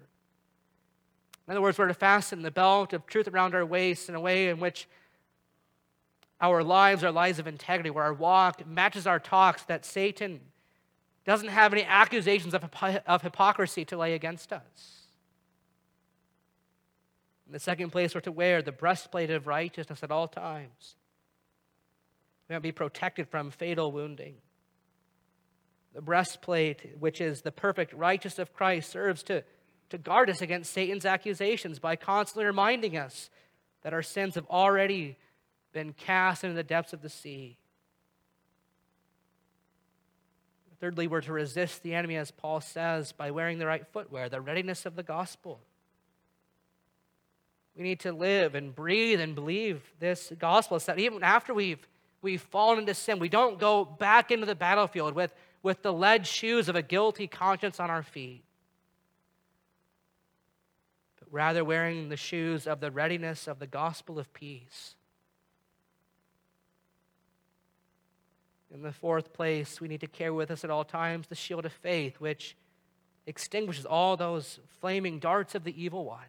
In 1.47 1.51
other 1.51 1.61
words, 1.61 1.77
we're 1.77 1.87
to 1.87 1.93
fasten 1.93 2.41
the 2.41 2.51
belt 2.51 2.93
of 2.93 3.05
truth 3.05 3.27
around 3.27 3.53
our 3.53 3.65
waist 3.65 4.09
in 4.09 4.15
a 4.15 4.19
way 4.19 4.49
in 4.49 4.59
which 4.59 4.87
our 6.41 6.63
lives 6.63 7.03
are 7.03 7.11
lives 7.11 7.39
of 7.39 7.47
integrity, 7.47 7.89
where 7.89 8.03
our 8.03 8.13
walk 8.13 8.65
matches 8.65 9.05
our 9.05 9.19
talks, 9.19 9.63
that 9.63 9.85
Satan 9.85 10.39
doesn't 11.23 11.49
have 11.49 11.71
any 11.73 11.83
accusations 11.83 12.53
of, 12.53 12.65
of 13.05 13.21
hypocrisy 13.21 13.85
to 13.85 13.97
lay 13.97 14.13
against 14.13 14.51
us. 14.51 15.04
In 17.47 17.53
the 17.53 17.59
second 17.59 17.91
place, 17.91 18.15
we're 18.15 18.21
to 18.21 18.31
wear 18.31 18.61
the 18.61 18.71
breastplate 18.71 19.29
of 19.29 19.47
righteousness 19.47 20.01
at 20.01 20.11
all 20.11 20.27
times. 20.27 20.95
We 22.49 22.55
to 22.55 22.59
be 22.59 22.71
protected 22.71 23.29
from 23.29 23.51
fatal 23.51 23.91
wounding. 23.91 24.35
The 25.93 26.01
breastplate, 26.01 26.99
which 26.99 27.21
is 27.21 27.41
the 27.41 27.51
perfect 27.51 27.93
righteousness 27.93 28.39
of 28.39 28.53
Christ, 28.53 28.91
serves 28.91 29.23
to, 29.23 29.43
to 29.89 29.97
guard 29.97 30.29
us 30.29 30.41
against 30.41 30.73
Satan's 30.73 31.05
accusations 31.05 31.79
by 31.79 31.95
constantly 31.95 32.45
reminding 32.45 32.97
us 32.97 33.29
that 33.83 33.93
our 33.93 34.01
sins 34.01 34.35
have 34.35 34.47
already 34.47 35.17
been 35.71 35.93
cast 35.93 36.43
into 36.43 36.55
the 36.55 36.63
depths 36.63 36.93
of 36.93 37.01
the 37.01 37.09
sea. 37.09 37.57
Thirdly, 40.79 41.07
we're 41.07 41.21
to 41.21 41.33
resist 41.33 41.83
the 41.83 41.95
enemy, 41.95 42.17
as 42.17 42.31
Paul 42.31 42.61
says, 42.61 43.11
by 43.11 43.31
wearing 43.31 43.59
the 43.59 43.65
right 43.65 43.87
footwear, 43.91 44.29
the 44.29 44.41
readiness 44.41 44.85
of 44.85 44.95
the 44.95 45.03
gospel. 45.03 45.61
We 47.75 47.83
need 47.83 47.99
to 48.01 48.11
live 48.13 48.55
and 48.55 48.73
breathe 48.73 49.19
and 49.19 49.35
believe 49.35 49.81
this 49.99 50.31
gospel 50.39 50.79
so 50.79 50.93
that 50.93 50.99
even 50.99 51.23
after 51.23 51.53
we've, 51.53 51.85
we've 52.21 52.41
fallen 52.41 52.79
into 52.79 52.93
sin, 52.93 53.19
we 53.19 53.29
don't 53.29 53.59
go 53.59 53.83
back 53.83 54.31
into 54.31 54.45
the 54.45 54.55
battlefield 54.55 55.13
with 55.13 55.33
with 55.65 55.81
the 55.81 55.91
lead 55.91 56.27
shoes 56.27 56.69
of 56.69 56.75
a 56.75 56.83
guilty 56.83 57.25
conscience 57.25 57.79
on 57.79 57.89
our 57.89 58.03
feet, 58.03 58.43
but 61.19 61.27
rather 61.31 61.65
wearing 61.65 62.07
the 62.07 62.15
shoes 62.15 62.67
of 62.67 62.79
the 62.79 62.91
readiness 62.91 63.47
of 63.47 63.57
the 63.57 63.65
gospel 63.65 64.19
of 64.19 64.31
peace. 64.31 64.93
In 68.71 68.83
the 68.83 68.91
fourth 68.91 69.33
place, 69.33 69.81
we 69.81 69.87
need 69.87 70.01
to 70.01 70.07
carry 70.07 70.29
with 70.29 70.51
us 70.51 70.63
at 70.63 70.69
all 70.69 70.83
times 70.83 71.25
the 71.25 71.33
shield 71.33 71.65
of 71.65 71.73
faith, 71.73 72.19
which 72.19 72.55
extinguishes 73.25 73.87
all 73.87 74.15
those 74.15 74.59
flaming 74.79 75.17
darts 75.17 75.55
of 75.55 75.63
the 75.63 75.83
evil 75.83 76.05
one. 76.05 76.27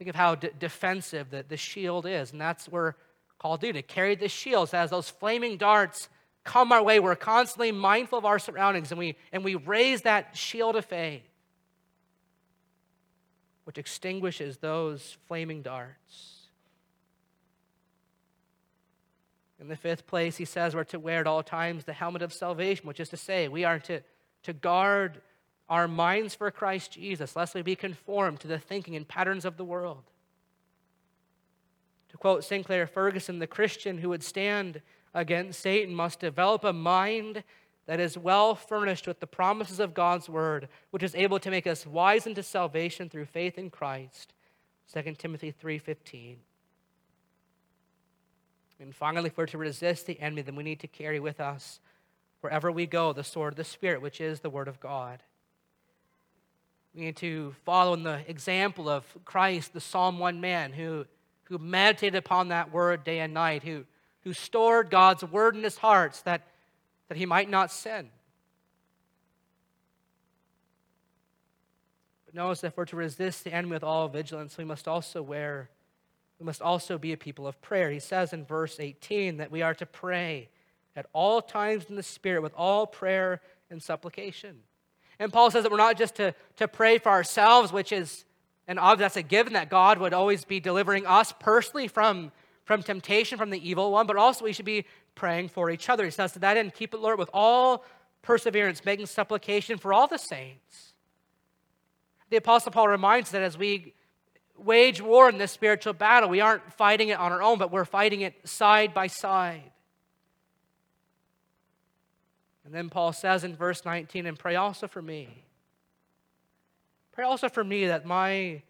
Think 0.00 0.08
of 0.08 0.16
how 0.16 0.34
defensive 0.34 1.28
the, 1.28 1.44
the 1.46 1.58
shield 1.58 2.06
is, 2.06 2.32
and 2.32 2.40
that's 2.40 2.66
where 2.70 2.96
called 3.38 3.60
to, 3.60 3.70
to 3.70 3.82
carry 3.82 4.14
the 4.14 4.30
shield 4.30 4.72
as 4.72 4.88
those 4.88 5.10
flaming 5.10 5.58
darts 5.58 6.08
come 6.42 6.72
our 6.72 6.82
way, 6.82 7.00
we're 7.00 7.14
constantly 7.14 7.70
mindful 7.70 8.18
of 8.18 8.24
our 8.24 8.38
surroundings 8.38 8.90
and 8.92 8.98
we, 8.98 9.14
and 9.30 9.44
we 9.44 9.56
raise 9.56 10.00
that 10.02 10.34
shield 10.34 10.74
of 10.74 10.86
faith, 10.86 11.28
which 13.64 13.76
extinguishes 13.76 14.56
those 14.56 15.18
flaming 15.28 15.60
darts. 15.60 16.46
In 19.60 19.68
the 19.68 19.76
fifth 19.76 20.06
place, 20.06 20.38
he 20.38 20.46
says 20.46 20.74
we're 20.74 20.84
to 20.84 20.98
wear 20.98 21.20
at 21.20 21.26
all 21.26 21.42
times 21.42 21.84
the 21.84 21.92
helmet 21.92 22.22
of 22.22 22.32
salvation, 22.32 22.86
which 22.86 23.00
is 23.00 23.10
to 23.10 23.18
say, 23.18 23.48
we 23.48 23.64
are 23.64 23.78
to, 23.80 24.00
to 24.44 24.54
guard 24.54 25.20
our 25.70 25.86
minds 25.88 26.34
for 26.34 26.50
Christ 26.50 26.92
Jesus, 26.92 27.36
lest 27.36 27.54
we 27.54 27.62
be 27.62 27.76
conformed 27.76 28.40
to 28.40 28.48
the 28.48 28.58
thinking 28.58 28.96
and 28.96 29.06
patterns 29.06 29.44
of 29.44 29.56
the 29.56 29.64
world. 29.64 30.02
To 32.10 32.16
quote 32.16 32.44
Sinclair 32.44 32.88
Ferguson, 32.88 33.38
the 33.38 33.46
Christian 33.46 33.98
who 33.98 34.08
would 34.08 34.24
stand 34.24 34.82
against 35.14 35.60
Satan 35.60 35.94
must 35.94 36.18
develop 36.18 36.64
a 36.64 36.72
mind 36.72 37.44
that 37.86 38.00
is 38.00 38.18
well 38.18 38.54
furnished 38.54 39.06
with 39.06 39.20
the 39.20 39.26
promises 39.26 39.80
of 39.80 39.94
God's 39.94 40.28
word, 40.28 40.68
which 40.90 41.04
is 41.04 41.14
able 41.14 41.38
to 41.38 41.50
make 41.50 41.66
us 41.66 41.86
wise 41.86 42.26
unto 42.26 42.42
salvation 42.42 43.08
through 43.08 43.26
faith 43.26 43.56
in 43.56 43.70
Christ. 43.70 44.34
2 44.92 45.18
Timothy 45.18 45.52
3:15. 45.52 46.38
And 48.80 48.94
finally, 48.94 49.28
if 49.28 49.36
we're 49.36 49.46
to 49.46 49.58
resist 49.58 50.06
the 50.06 50.18
enemy, 50.20 50.42
then 50.42 50.56
we 50.56 50.64
need 50.64 50.80
to 50.80 50.88
carry 50.88 51.20
with 51.20 51.38
us 51.38 51.80
wherever 52.40 52.72
we 52.72 52.86
go, 52.86 53.12
the 53.12 53.22
sword 53.22 53.52
of 53.52 53.56
the 53.56 53.64
Spirit, 53.64 54.00
which 54.00 54.20
is 54.20 54.40
the 54.40 54.50
Word 54.50 54.68
of 54.68 54.80
God. 54.80 55.22
We 56.94 57.02
need 57.02 57.16
to 57.18 57.54
follow 57.64 57.94
in 57.94 58.02
the 58.02 58.20
example 58.26 58.88
of 58.88 59.04
Christ, 59.24 59.72
the 59.72 59.80
Psalm 59.80 60.18
1 60.18 60.40
man 60.40 60.72
who, 60.72 61.06
who 61.44 61.58
meditated 61.58 62.16
upon 62.16 62.48
that 62.48 62.72
word 62.72 63.04
day 63.04 63.20
and 63.20 63.32
night, 63.32 63.62
who, 63.62 63.84
who 64.22 64.32
stored 64.32 64.90
God's 64.90 65.22
word 65.22 65.54
in 65.54 65.62
his 65.62 65.78
hearts 65.78 66.22
that, 66.22 66.48
that 67.08 67.16
he 67.16 67.26
might 67.26 67.48
not 67.48 67.70
sin. 67.70 68.10
But 72.26 72.34
notice 72.34 72.60
that 72.62 72.68
if 72.68 72.76
we're 72.76 72.84
to 72.86 72.96
resist 72.96 73.44
the 73.44 73.52
enemy 73.52 73.74
with 73.74 73.84
all 73.84 74.08
vigilance, 74.08 74.58
we 74.58 74.64
must 74.64 74.88
also 74.88 75.22
wear, 75.22 75.70
we 76.40 76.46
must 76.46 76.62
also 76.62 76.98
be 76.98 77.12
a 77.12 77.16
people 77.16 77.46
of 77.46 77.60
prayer. 77.60 77.90
He 77.90 78.00
says 78.00 78.32
in 78.32 78.44
verse 78.44 78.80
18 78.80 79.36
that 79.36 79.52
we 79.52 79.62
are 79.62 79.74
to 79.74 79.86
pray 79.86 80.48
at 80.96 81.06
all 81.12 81.40
times 81.40 81.86
in 81.88 81.94
the 81.94 82.02
Spirit 82.02 82.42
with 82.42 82.52
all 82.56 82.86
prayer 82.86 83.40
and 83.70 83.80
supplication. 83.80 84.58
And 85.20 85.30
Paul 85.30 85.50
says 85.50 85.62
that 85.62 85.70
we're 85.70 85.76
not 85.76 85.98
just 85.98 86.16
to, 86.16 86.34
to 86.56 86.66
pray 86.66 86.98
for 86.98 87.10
ourselves, 87.10 87.72
which 87.72 87.92
is, 87.92 88.24
an 88.66 88.78
obvious, 88.78 89.12
that's 89.12 89.16
a 89.16 89.22
given 89.22 89.52
that 89.52 89.68
God 89.68 89.98
would 89.98 90.14
always 90.14 90.44
be 90.46 90.60
delivering 90.60 91.06
us 91.06 91.34
personally 91.38 91.88
from, 91.88 92.32
from 92.64 92.82
temptation 92.82 93.36
from 93.36 93.50
the 93.50 93.68
evil 93.68 93.92
one, 93.92 94.06
but 94.06 94.16
also 94.16 94.44
we 94.44 94.54
should 94.54 94.64
be 94.64 94.86
praying 95.14 95.50
for 95.50 95.70
each 95.70 95.90
other. 95.90 96.04
He 96.06 96.10
says 96.10 96.32
to 96.32 96.38
that 96.38 96.56
end, 96.56 96.72
keep 96.72 96.94
it, 96.94 97.00
Lord, 97.00 97.18
with 97.18 97.28
all 97.34 97.84
perseverance, 98.22 98.82
making 98.84 99.06
supplication 99.06 99.76
for 99.76 99.92
all 99.92 100.06
the 100.06 100.16
saints. 100.16 100.94
The 102.30 102.36
Apostle 102.36 102.72
Paul 102.72 102.88
reminds 102.88 103.28
us 103.28 103.32
that 103.32 103.42
as 103.42 103.58
we 103.58 103.92
wage 104.56 105.02
war 105.02 105.28
in 105.28 105.36
this 105.36 105.52
spiritual 105.52 105.92
battle, 105.92 106.30
we 106.30 106.40
aren't 106.40 106.72
fighting 106.72 107.08
it 107.08 107.18
on 107.18 107.30
our 107.32 107.42
own, 107.42 107.58
but 107.58 107.70
we're 107.70 107.84
fighting 107.84 108.22
it 108.22 108.48
side 108.48 108.94
by 108.94 109.06
side. 109.06 109.70
And 112.70 112.76
then 112.76 112.88
Paul 112.88 113.12
says 113.12 113.42
in 113.42 113.56
verse 113.56 113.84
19, 113.84 114.26
and 114.26 114.38
pray 114.38 114.54
also 114.54 114.86
for 114.86 115.02
me. 115.02 115.42
Pray 117.10 117.24
also 117.24 117.48
for 117.48 117.64
me 117.64 117.88
that 117.88 118.06
my 118.06 118.62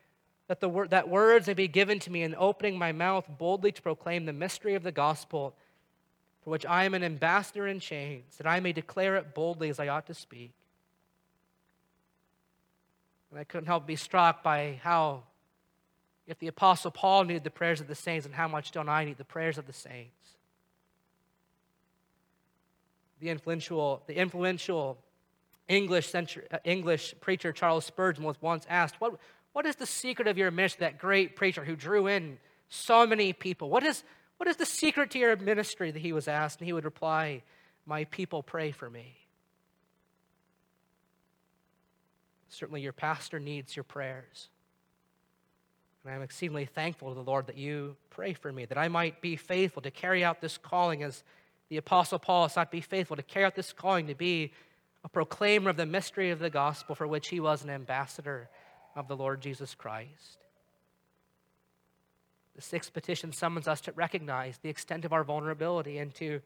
that 0.47 0.61
the 0.61 0.71
word 0.71 0.89
that 0.89 1.11
words 1.11 1.47
may 1.47 1.53
be 1.53 1.69
given 1.69 1.99
to 1.99 2.11
me 2.11 2.23
in 2.23 2.35
opening 2.39 2.79
my 2.79 2.93
mouth 2.93 3.27
boldly 3.37 3.73
to 3.73 3.83
proclaim 3.83 4.25
the 4.25 4.33
mystery 4.33 4.75
of 4.75 4.85
the 4.85 4.91
gospel, 4.91 5.55
for 6.43 6.49
which 6.49 6.65
I 6.65 6.85
am 6.85 6.95
an 6.95 7.05
ambassador 7.05 7.67
in 7.67 7.79
chains, 7.79 8.39
that 8.39 8.47
I 8.47 8.59
may 8.59 8.73
declare 8.73 9.17
it 9.17 9.35
boldly 9.35 9.69
as 9.69 9.79
I 9.79 9.89
ought 9.89 10.07
to 10.07 10.15
speak. 10.15 10.53
And 13.31 13.39
I 13.39 13.45
couldn't 13.45 13.67
help 13.67 13.83
but 13.83 13.89
be 13.89 13.97
struck 13.97 14.43
by 14.43 14.81
how, 14.83 15.25
if 16.27 16.39
the 16.39 16.47
Apostle 16.47 16.91
Paul 16.91 17.25
needed 17.25 17.45
the 17.45 17.51
prayers 17.51 17.83
of 17.83 17.87
the 17.87 17.95
saints, 17.95 18.25
and 18.25 18.35
how 18.35 18.49
much 18.49 18.73
don't 18.73 18.89
I 18.89 19.05
need 19.05 19.19
the 19.19 19.25
prayers 19.25 19.59
of 19.59 19.67
the 19.67 19.75
saints? 19.75 20.20
The 23.21 23.29
influential, 23.29 24.03
the 24.07 24.17
influential 24.17 24.99
English, 25.69 26.09
century, 26.09 26.45
uh, 26.51 26.59
English 26.65 27.15
preacher 27.21 27.53
Charles 27.53 27.85
Spurgeon 27.85 28.25
was 28.25 28.41
once 28.41 28.67
asked, 28.69 29.01
what, 29.01 29.19
what 29.53 29.67
is 29.67 29.77
the 29.77 29.87
secret 29.87 30.27
of 30.27 30.37
your 30.37 30.51
ministry, 30.51 30.87
that 30.87 30.99
great 30.99 31.37
preacher 31.37 31.65
who 31.65 31.77
drew 31.77 32.07
in 32.07 32.39
so 32.69 33.07
many 33.07 33.33
people? 33.33 33.71
What 33.71 33.85
is, 33.85 34.03
what 34.39 34.49
is 34.49 34.57
the 34.57 34.67
secret 34.67 35.11
to 35.13 35.19
your 35.19 35.37
ministry 35.37 35.91
that 35.91 36.01
he 36.01 36.13
was 36.13 36.27
asked? 36.27 36.59
And 36.59 36.67
he 36.67 36.73
would 36.73 36.85
reply, 36.85 37.43
My 37.87 38.05
people 38.05 38.43
pray 38.43 38.73
for 38.73 38.91
me. 38.91 39.17
Certainly, 42.49 42.81
your 42.81 42.93
pastor 42.93 43.39
needs 43.39 43.77
your 43.77 43.85
prayers. 43.85 44.49
And 46.05 46.13
I'm 46.13 46.23
exceedingly 46.23 46.65
thankful 46.65 47.11
to 47.11 47.15
the 47.15 47.23
Lord 47.23 47.47
that 47.47 47.57
you 47.57 47.97
pray 48.09 48.33
for 48.33 48.51
me, 48.53 48.65
that 48.65 48.79
I 48.79 48.89
might 48.89 49.21
be 49.21 49.37
faithful 49.37 49.83
to 49.83 49.91
carry 49.91 50.25
out 50.25 50.41
this 50.41 50.59
calling 50.59 51.03
as 51.03 51.23
the 51.71 51.77
Apostle 51.77 52.19
Paul 52.19 52.49
sought 52.49 52.71
to 52.71 52.77
be 52.77 52.81
faithful, 52.81 53.17
to 53.17 53.23
carry 53.23 53.47
out 53.47 53.55
this 53.55 53.73
calling, 53.73 54.09
to 54.09 54.15
be 54.15 54.53
a 55.05 55.09
proclaimer 55.09 55.71
of 55.71 55.77
the 55.77 55.87
mystery 55.87 56.31
of 56.31 56.41
the 56.41 56.51
gospel 56.51 56.95
for 56.95 57.07
which 57.07 57.29
he 57.29 57.41
was 57.41 57.65
an 57.65 57.71
ambassador 57.71 58.51
of 58.97 59.09
the 59.09 59.17
Lord 59.17 59.41
Jesus 59.41 59.75
Christ. 59.75 60.45
The 62.57 62.63
sixth 62.63 62.93
petition 62.93 63.33
summons 63.33 63.69
us 63.69 63.81
to 63.83 63.93
recognize 63.93 64.59
the 64.59 64.69
extent 64.69 65.05
of 65.05 65.13
our 65.13 65.23
vulnerability 65.23 65.99
and 65.99 66.13
to 66.17 66.43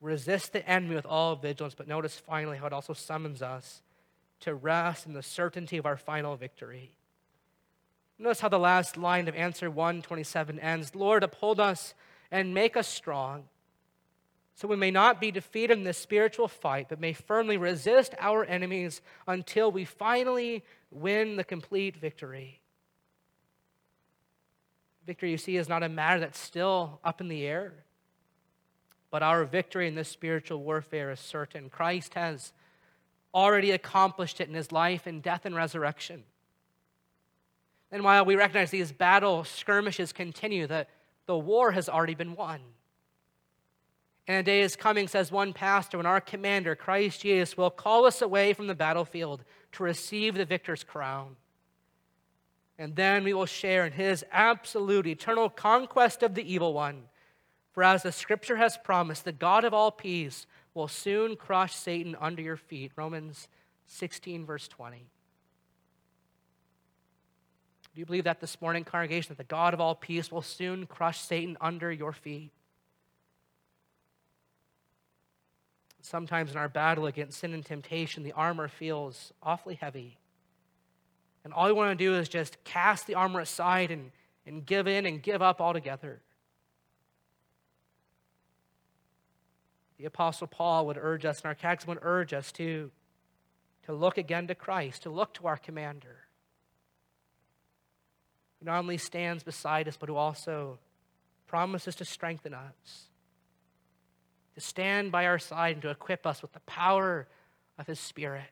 resist 0.00 0.52
the 0.52 0.66
enemy 0.68 0.94
with 0.94 1.04
all 1.04 1.34
vigilance. 1.34 1.74
But 1.74 1.88
notice 1.88 2.16
finally 2.16 2.56
how 2.56 2.66
it 2.66 2.72
also 2.72 2.92
summons 2.92 3.42
us 3.42 3.82
to 4.40 4.54
rest 4.54 5.06
in 5.06 5.14
the 5.14 5.22
certainty 5.22 5.76
of 5.76 5.84
our 5.84 5.96
final 5.96 6.36
victory. 6.36 6.92
Notice 8.18 8.40
how 8.40 8.48
the 8.48 8.58
last 8.58 8.96
line 8.96 9.26
of 9.26 9.34
answer 9.34 9.68
127 9.68 10.60
ends 10.60 10.94
Lord, 10.94 11.24
uphold 11.24 11.58
us 11.58 11.94
and 12.30 12.54
make 12.54 12.76
us 12.76 12.86
strong 12.86 13.44
so 14.54 14.68
we 14.68 14.76
may 14.76 14.90
not 14.90 15.20
be 15.20 15.30
defeated 15.30 15.78
in 15.78 15.84
this 15.84 15.98
spiritual 15.98 16.48
fight, 16.48 16.88
but 16.88 17.00
may 17.00 17.12
firmly 17.12 17.56
resist 17.56 18.14
our 18.18 18.44
enemies 18.44 19.00
until 19.26 19.72
we 19.72 19.84
finally 19.84 20.62
win 20.90 21.36
the 21.36 21.44
complete 21.44 21.96
victory. 21.96 22.60
Victory, 25.06 25.30
you 25.30 25.38
see, 25.38 25.56
is 25.56 25.68
not 25.68 25.82
a 25.82 25.88
matter 25.88 26.20
that's 26.20 26.38
still 26.38 27.00
up 27.02 27.20
in 27.20 27.28
the 27.28 27.44
air, 27.44 27.72
but 29.10 29.22
our 29.22 29.44
victory 29.44 29.88
in 29.88 29.94
this 29.94 30.08
spiritual 30.08 30.62
warfare 30.62 31.10
is 31.10 31.20
certain. 31.20 31.68
Christ 31.68 32.14
has 32.14 32.52
already 33.34 33.70
accomplished 33.70 34.40
it 34.40 34.48
in 34.48 34.54
his 34.54 34.70
life 34.70 35.06
and 35.06 35.22
death 35.22 35.44
and 35.44 35.56
resurrection. 35.56 36.24
And 37.90 38.04
while 38.04 38.24
we 38.24 38.36
recognize 38.36 38.70
these 38.70 38.92
battle 38.92 39.44
skirmishes 39.44 40.12
continue, 40.12 40.66
that 40.66 40.88
the 41.26 41.36
war 41.36 41.72
has 41.72 41.88
already 41.88 42.14
been 42.14 42.34
won. 42.34 42.60
And 44.28 44.38
a 44.38 44.42
day 44.42 44.60
is 44.62 44.76
coming, 44.76 45.08
says 45.08 45.32
one 45.32 45.52
pastor, 45.52 45.96
when 45.96 46.06
our 46.06 46.20
commander, 46.20 46.76
Christ 46.76 47.22
Jesus, 47.22 47.56
will 47.56 47.70
call 47.70 48.06
us 48.06 48.22
away 48.22 48.52
from 48.52 48.68
the 48.68 48.74
battlefield 48.74 49.44
to 49.72 49.82
receive 49.82 50.34
the 50.34 50.44
victor's 50.44 50.84
crown. 50.84 51.36
And 52.78 52.94
then 52.94 53.24
we 53.24 53.34
will 53.34 53.46
share 53.46 53.84
in 53.84 53.92
his 53.92 54.24
absolute 54.30 55.06
eternal 55.06 55.50
conquest 55.50 56.22
of 56.22 56.34
the 56.34 56.52
evil 56.52 56.72
one. 56.72 57.04
For 57.72 57.82
as 57.82 58.02
the 58.02 58.12
scripture 58.12 58.56
has 58.56 58.76
promised, 58.76 59.24
the 59.24 59.32
God 59.32 59.64
of 59.64 59.74
all 59.74 59.90
peace 59.90 60.46
will 60.74 60.88
soon 60.88 61.36
crush 61.36 61.74
Satan 61.74 62.16
under 62.20 62.42
your 62.42 62.56
feet. 62.56 62.92
Romans 62.96 63.48
16, 63.86 64.46
verse 64.46 64.68
20. 64.68 64.98
Do 67.94 68.00
you 68.00 68.06
believe 68.06 68.24
that 68.24 68.40
this 68.40 68.60
morning, 68.60 68.84
congregation, 68.84 69.30
that 69.30 69.38
the 69.38 69.44
God 69.44 69.74
of 69.74 69.80
all 69.80 69.94
peace 69.94 70.30
will 70.30 70.42
soon 70.42 70.86
crush 70.86 71.20
Satan 71.20 71.56
under 71.60 71.92
your 71.92 72.12
feet? 72.12 72.50
Sometimes 76.02 76.50
in 76.50 76.56
our 76.56 76.68
battle 76.68 77.06
against 77.06 77.38
sin 77.38 77.54
and 77.54 77.64
temptation, 77.64 78.24
the 78.24 78.32
armor 78.32 78.66
feels 78.66 79.32
awfully 79.40 79.76
heavy. 79.76 80.18
And 81.44 81.52
all 81.52 81.66
we 81.66 81.72
want 81.72 81.96
to 81.96 82.04
do 82.04 82.16
is 82.16 82.28
just 82.28 82.62
cast 82.64 83.06
the 83.06 83.14
armor 83.14 83.40
aside 83.40 83.92
and, 83.92 84.10
and 84.44 84.66
give 84.66 84.88
in 84.88 85.06
and 85.06 85.22
give 85.22 85.40
up 85.40 85.60
altogether. 85.60 86.20
The 89.96 90.06
Apostle 90.06 90.48
Paul 90.48 90.86
would 90.86 90.98
urge 91.00 91.24
us, 91.24 91.38
and 91.38 91.46
our 91.46 91.54
catechism 91.54 91.90
would 91.90 92.02
urge 92.02 92.32
us 92.32 92.50
to, 92.52 92.90
to 93.86 93.92
look 93.92 94.18
again 94.18 94.48
to 94.48 94.56
Christ, 94.56 95.04
to 95.04 95.10
look 95.10 95.34
to 95.34 95.46
our 95.46 95.56
commander, 95.56 96.16
who 98.58 98.66
not 98.66 98.80
only 98.80 98.98
stands 98.98 99.44
beside 99.44 99.86
us, 99.86 99.96
but 99.96 100.08
who 100.08 100.16
also 100.16 100.80
promises 101.46 101.94
to 101.96 102.04
strengthen 102.04 102.54
us 102.54 103.06
to 104.54 104.60
stand 104.60 105.12
by 105.12 105.26
our 105.26 105.38
side 105.38 105.74
and 105.74 105.82
to 105.82 105.90
equip 105.90 106.26
us 106.26 106.42
with 106.42 106.52
the 106.52 106.60
power 106.60 107.26
of 107.78 107.86
His 107.86 108.00
Spirit. 108.00 108.50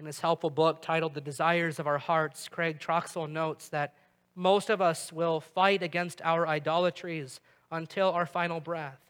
In 0.00 0.06
his 0.06 0.20
helpful 0.20 0.50
book 0.50 0.80
titled 0.80 1.14
The 1.14 1.20
Desires 1.20 1.80
of 1.80 1.88
Our 1.88 1.98
Hearts, 1.98 2.48
Craig 2.48 2.78
Troxel 2.78 3.28
notes 3.28 3.68
that 3.70 3.94
most 4.36 4.70
of 4.70 4.80
us 4.80 5.12
will 5.12 5.40
fight 5.40 5.82
against 5.82 6.22
our 6.22 6.46
idolatries 6.46 7.40
until 7.72 8.12
our 8.12 8.24
final 8.24 8.60
breath. 8.60 9.00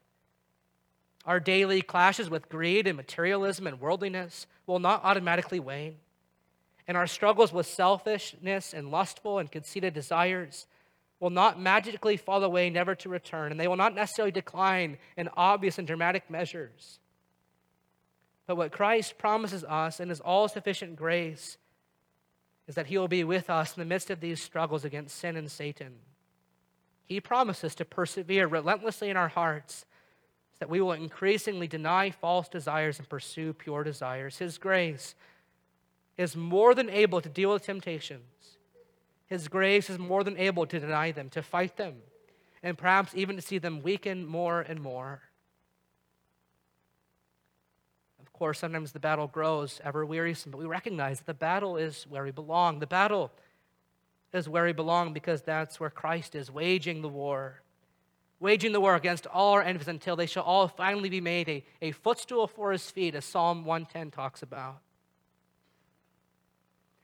Our 1.27 1.41
daily 1.41 1.83
clashes 1.83 2.31
with 2.31 2.49
greed 2.49 2.87
and 2.87 2.97
materialism 2.97 3.67
and 3.67 3.79
worldliness 3.79 4.47
will 4.67 4.79
not 4.79 5.05
automatically 5.05 5.61
wane. 5.61 5.97
And 6.87 6.97
our 6.97 7.07
struggles 7.07 7.53
with 7.53 7.67
selfishness 7.67 8.73
and 8.73 8.91
lustful 8.91 9.39
and 9.39 9.53
conceited 9.53 9.93
desires 9.93 10.67
will 11.21 11.31
not 11.31 11.61
magically 11.61 12.17
fall 12.17 12.45
away, 12.45 12.71
never 12.71 12.95
to 12.95 13.09
return, 13.09 13.51
and 13.51 13.59
they 13.61 13.69
will 13.69 13.77
not 13.77 13.95
necessarily 13.95 14.31
decline 14.31 14.99
in 15.17 15.29
obvious 15.37 15.79
and 15.79 15.87
dramatic 15.87 16.31
measures. 16.31 17.01
But 18.47 18.57
what 18.57 18.73
Christ 18.73 19.19
promises 19.19 19.65
us 19.65 20.01
in 20.01 20.09
his 20.09 20.21
all 20.21 20.49
sufficient 20.49 20.97
grace 20.97 21.59
is 22.67 22.77
that 22.77 22.87
he 22.87 22.99
will 22.99 23.09
be 23.09 23.25
with 23.25 23.51
us 23.51 23.77
in 23.77 23.81
the 23.81 23.87
midst 23.87 24.11
of 24.11 24.21
these 24.21 24.41
struggles 24.41 24.85
against 24.85 25.19
sin 25.19 25.37
and 25.37 25.51
Satan. 25.51 25.95
He 27.05 27.21
promises 27.21 27.75
to 27.77 27.85
persevere 27.85 28.47
relentlessly 28.47 29.11
in 29.11 29.17
our 29.17 29.29
hearts 29.29 29.87
so 30.53 30.57
that 30.61 30.71
we 30.71 30.81
will 30.81 30.93
increasingly 30.93 31.67
deny 31.67 32.11
false 32.11 32.49
desires 32.49 32.99
and 32.99 33.09
pursue 33.09 33.55
pure 33.55 33.83
desires. 33.83 34.39
His 34.39 34.59
grace 34.59 35.15
is 36.17 36.37
more 36.37 36.75
than 36.75 36.91
able 36.91 37.21
to 37.21 37.29
deal 37.29 37.53
with 37.53 37.65
temptations 37.65 38.58
his 39.29 39.47
grace 39.49 39.91
is 39.91 39.99
more 39.99 40.25
than 40.25 40.37
able 40.37 40.67
to 40.67 40.81
deny 40.81 41.13
them, 41.13 41.29
to 41.31 41.43
fight 41.43 41.77
them. 41.77 41.97
and 42.61 42.77
perhaps 42.77 43.13
even 43.15 43.37
to 43.37 43.43
see 43.43 43.59
them 43.59 43.83
weaken 43.83 44.27
more 44.27 44.63
and 44.63 44.81
more. 44.81 45.23
Of 48.21 48.33
course, 48.33 48.59
sometimes 48.59 48.91
the 48.91 48.99
battle 48.99 49.29
grows 49.29 49.81
ever 49.85 50.05
wearisome, 50.05 50.51
but 50.51 50.59
we 50.59 50.67
recognize 50.67 51.19
that 51.19 51.27
the 51.27 51.35
battle 51.35 51.77
is 51.77 52.05
where 52.09 52.25
we 52.25 52.33
belong. 52.33 52.81
The 52.81 52.87
battle 52.89 53.31
is 54.33 54.49
where 54.49 54.65
we 54.65 54.73
belong 54.73 55.13
because 55.13 55.43
that's 55.43 55.79
where 55.79 55.91
Christ 55.91 56.35
is 56.35 56.51
waging 56.51 57.01
the 57.03 57.09
war. 57.09 57.63
Waging 58.41 58.73
the 58.73 58.81
war 58.81 58.97
against 58.97 59.29
all 59.29 59.53
our 59.53 59.63
enemies 59.63 59.89
until 59.89 60.17
they 60.17 60.27
shall 60.27 60.45
all 60.45 60.67
finally 60.67 61.09
be 61.09 61.21
made 61.21 61.49
a, 61.49 61.65
a 61.81 61.93
footstool 61.93 62.49
for 62.49 62.73
his 62.73 62.91
feet, 62.91 63.15
as 63.15 63.25
Psalm 63.25 63.65
110 63.65 64.11
talks 64.11 64.43
about. 64.43 64.81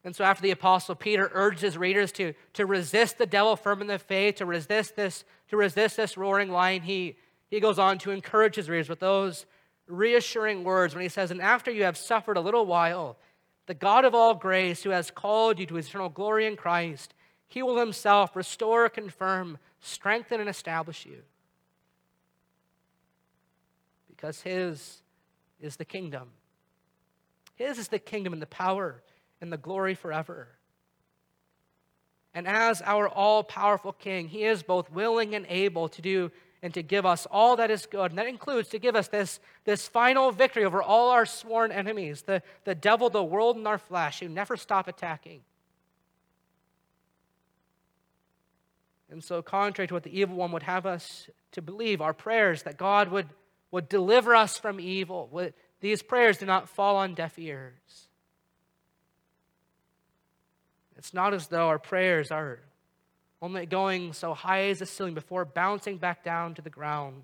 And 0.05 0.15
so, 0.15 0.23
after 0.23 0.43
the 0.43 0.51
Apostle 0.51 0.95
Peter 0.95 1.31
urged 1.33 1.63
his 1.63 1.79
readers 1.79 2.13
to, 2.13 2.35
to 2.53 2.67
resist 2.67 3.17
the 3.17 3.27
devil 3.27 3.57
firm 3.57 3.81
in 3.81 3.87
the 3.87 3.99
faith, 3.99 4.37
to 4.37 4.47
resist 4.47 4.97
this, 4.97 5.25
to 5.49 5.57
resist 5.57 5.97
this 5.97 6.19
roaring 6.19 6.51
lion, 6.51 6.83
he, 6.83 7.17
he 7.49 7.59
goes 7.59 7.79
on 7.79 7.99
to 7.99 8.11
encourage 8.11 8.57
his 8.57 8.69
readers 8.69 8.91
with 8.91 9.01
those 9.01 9.47
reassuring 9.87 10.63
words 10.63 10.95
when 10.95 11.03
he 11.03 11.09
says, 11.09 11.31
And 11.31 11.41
after 11.41 11.71
you 11.71 11.85
have 11.85 11.97
suffered 11.97 12.37
a 12.37 12.43
little 12.43 12.67
while, 12.67 13.17
the 13.67 13.75
God 13.75 14.05
of 14.05 14.15
all 14.15 14.35
grace, 14.35 14.83
who 14.83 14.91
has 14.91 15.11
called 15.11 15.59
you 15.59 15.65
to 15.67 15.77
his 15.77 15.89
eternal 15.89 16.11
glory 16.11 16.47
in 16.47 16.57
Christ, 16.57 17.15
he 17.49 17.63
will 17.63 17.79
himself 17.79 18.37
restore, 18.37 18.91
confirm, 18.91 19.57
strengthen, 19.81 20.39
and 20.39 20.51
establish 20.51 21.07
you. 21.07 21.23
Because 24.09 24.43
his 24.43 25.01
is 25.61 25.77
the 25.77 25.85
kingdom. 25.87 26.29
His 27.55 27.79
is 27.79 27.89
the 27.89 27.99
kingdom 27.99 28.35
and 28.35 28.43
the 28.43 28.47
power 28.47 29.03
and 29.45 29.53
the 29.53 29.59
glory 29.59 29.95
forever. 29.95 30.49
And 32.33 32.49
as 32.49 32.83
our 32.83 33.09
all 33.09 33.45
powerful 33.45 33.93
King, 33.93 34.27
he 34.27 34.45
is 34.45 34.63
both 34.63 34.91
willing 34.91 35.35
and 35.35 35.47
able 35.49 35.89
to 35.91 36.03
do 36.03 36.33
and 36.63 36.73
to 36.73 36.83
give 36.83 37.05
us 37.05 37.27
all 37.31 37.57
that 37.57 37.71
is 37.71 37.85
good. 37.85 38.11
And 38.11 38.19
that 38.19 38.27
includes 38.27 38.71
to 38.71 38.79
give 38.79 38.97
us 38.97 39.09
this, 39.09 39.39
this 39.65 39.87
final 39.87 40.33
victory 40.33 40.65
over 40.65 40.83
all 40.83 41.11
our 41.11 41.27
sworn 41.27 41.71
enemies 41.71 42.23
the, 42.23 42.43
the 42.65 42.75
devil, 42.75 43.11
the 43.11 43.23
world, 43.23 43.57
and 43.57 43.69
our 43.69 43.77
flesh, 43.77 44.21
who 44.21 44.29
never 44.29 44.57
stop 44.57 44.89
attacking. 44.89 45.43
And 49.11 49.23
so, 49.23 49.43
contrary 49.43 49.87
to 49.89 49.95
what 49.95 50.05
the 50.05 50.19
evil 50.19 50.37
one 50.37 50.53
would 50.53 50.63
have 50.63 50.87
us 50.87 51.29
to 51.53 51.61
believe, 51.61 52.01
our 52.01 52.15
prayers 52.15 52.63
that 52.63 52.79
God 52.79 53.11
would, 53.11 53.29
would 53.71 53.91
deliver 53.91 54.35
us 54.35 54.57
from 54.57 54.81
evil, 54.81 55.29
would, 55.31 55.53
these 55.81 56.03
prayers 56.03 56.39
do 56.39 56.47
not 56.47 56.71
fall 56.71 56.97
on 56.97 57.15
deaf 57.15 57.39
ears. 57.39 58.09
It's 61.05 61.13
not 61.13 61.35
as 61.35 61.49
though 61.49 61.69
our 61.69 61.79
prayers 61.79 62.31
are 62.31 62.61
only 63.43 63.67
going 63.67 64.15
so 64.15 64.33
high 64.33 64.71
as 64.71 64.79
the 64.79 64.87
ceiling 64.87 65.13
before 65.13 65.45
bouncing 65.45 65.99
back 65.99 66.25
down 66.25 66.55
to 66.55 66.63
the 66.63 66.71
ground. 66.71 67.23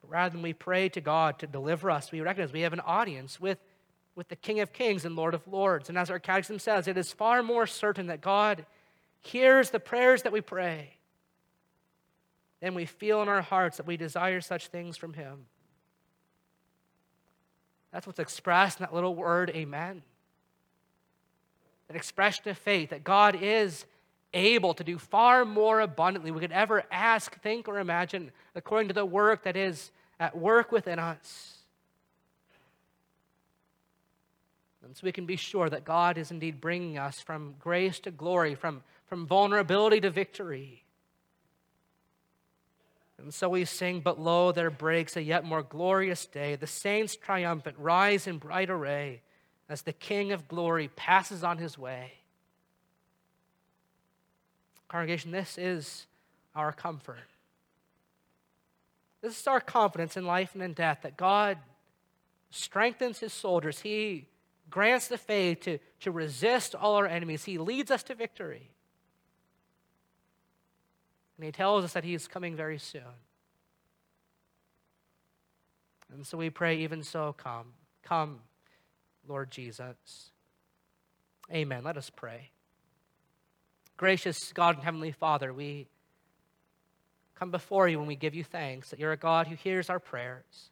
But 0.00 0.10
rather 0.10 0.32
than 0.34 0.42
we 0.42 0.52
pray 0.52 0.88
to 0.90 1.00
God 1.00 1.40
to 1.40 1.48
deliver 1.48 1.90
us, 1.90 2.12
we 2.12 2.20
recognize 2.20 2.52
we 2.52 2.60
have 2.60 2.72
an 2.72 2.78
audience 2.78 3.40
with, 3.40 3.58
with 4.14 4.28
the 4.28 4.36
King 4.36 4.60
of 4.60 4.72
Kings 4.72 5.04
and 5.04 5.16
Lord 5.16 5.34
of 5.34 5.48
Lords. 5.48 5.88
And 5.88 5.98
as 5.98 6.10
our 6.10 6.20
catechism 6.20 6.60
says, 6.60 6.86
it 6.86 6.96
is 6.96 7.12
far 7.12 7.42
more 7.42 7.66
certain 7.66 8.06
that 8.06 8.20
God 8.20 8.66
hears 9.20 9.70
the 9.70 9.80
prayers 9.80 10.22
that 10.22 10.32
we 10.32 10.42
pray 10.42 10.94
than 12.60 12.76
we 12.76 12.86
feel 12.86 13.20
in 13.20 13.26
our 13.26 13.42
hearts 13.42 13.78
that 13.78 13.86
we 13.88 13.96
desire 13.96 14.40
such 14.40 14.68
things 14.68 14.96
from 14.96 15.14
Him. 15.14 15.46
That's 17.92 18.06
what's 18.06 18.20
expressed 18.20 18.78
in 18.78 18.84
that 18.84 18.94
little 18.94 19.16
word, 19.16 19.50
amen. 19.50 20.02
That 21.90 21.96
expression 21.96 22.48
of 22.48 22.56
faith 22.56 22.90
that 22.90 23.02
God 23.02 23.36
is 23.42 23.84
able 24.32 24.74
to 24.74 24.84
do 24.84 24.96
far 24.96 25.44
more 25.44 25.80
abundantly 25.80 26.30
we 26.30 26.38
could 26.38 26.52
ever 26.52 26.84
ask, 26.92 27.36
think, 27.40 27.66
or 27.66 27.80
imagine, 27.80 28.30
according 28.54 28.86
to 28.86 28.94
the 28.94 29.04
work 29.04 29.42
that 29.42 29.56
is 29.56 29.90
at 30.20 30.38
work 30.38 30.70
within 30.70 31.00
us. 31.00 31.56
And 34.84 34.96
so 34.96 35.00
we 35.02 35.10
can 35.10 35.26
be 35.26 35.34
sure 35.34 35.68
that 35.68 35.84
God 35.84 36.16
is 36.16 36.30
indeed 36.30 36.60
bringing 36.60 36.96
us 36.96 37.18
from 37.18 37.56
grace 37.58 37.98
to 38.00 38.12
glory, 38.12 38.54
from, 38.54 38.84
from 39.06 39.26
vulnerability 39.26 40.00
to 40.02 40.10
victory. 40.10 40.84
And 43.18 43.34
so 43.34 43.48
we 43.48 43.64
sing, 43.64 43.98
But 43.98 44.20
lo, 44.20 44.52
there 44.52 44.70
breaks 44.70 45.16
a 45.16 45.22
yet 45.22 45.44
more 45.44 45.64
glorious 45.64 46.24
day. 46.26 46.54
The 46.54 46.68
saints 46.68 47.16
triumphant 47.16 47.74
rise 47.80 48.28
in 48.28 48.38
bright 48.38 48.70
array 48.70 49.22
as 49.70 49.82
the 49.82 49.92
King 49.92 50.32
of 50.32 50.48
glory 50.48 50.88
passes 50.96 51.44
on 51.44 51.58
his 51.58 51.78
way. 51.78 52.14
Congregation, 54.88 55.30
this 55.30 55.56
is 55.56 56.06
our 56.54 56.72
comfort. 56.72 57.18
This 59.22 59.38
is 59.38 59.46
our 59.46 59.60
confidence 59.60 60.16
in 60.16 60.26
life 60.26 60.54
and 60.54 60.62
in 60.62 60.72
death 60.72 61.00
that 61.02 61.16
God 61.16 61.58
strengthens 62.50 63.20
his 63.20 63.32
soldiers. 63.32 63.80
He 63.80 64.26
grants 64.68 65.06
the 65.06 65.18
faith 65.18 65.60
to, 65.60 65.78
to 66.00 66.10
resist 66.10 66.74
all 66.74 66.96
our 66.96 67.06
enemies. 67.06 67.44
He 67.44 67.58
leads 67.58 67.90
us 67.90 68.02
to 68.04 68.14
victory. 68.14 68.70
And 71.36 71.44
he 71.44 71.52
tells 71.52 71.84
us 71.84 71.92
that 71.92 72.04
he 72.04 72.14
is 72.14 72.26
coming 72.26 72.56
very 72.56 72.78
soon. 72.78 73.02
And 76.12 76.26
so 76.26 76.36
we 76.36 76.50
pray, 76.50 76.78
even 76.78 77.04
so, 77.04 77.32
come. 77.38 77.66
Come, 78.02 78.40
Lord 79.26 79.50
Jesus. 79.50 80.30
Amen. 81.52 81.82
Let 81.84 81.96
us 81.96 82.10
pray. 82.10 82.50
Gracious 83.96 84.52
God 84.52 84.76
and 84.76 84.84
Heavenly 84.84 85.12
Father, 85.12 85.52
we 85.52 85.88
come 87.34 87.50
before 87.50 87.88
you 87.88 87.98
and 87.98 88.08
we 88.08 88.16
give 88.16 88.34
you 88.34 88.44
thanks 88.44 88.90
that 88.90 88.98
you're 88.98 89.12
a 89.12 89.16
God 89.16 89.46
who 89.46 89.56
hears 89.56 89.90
our 89.90 89.98
prayers. 89.98 90.70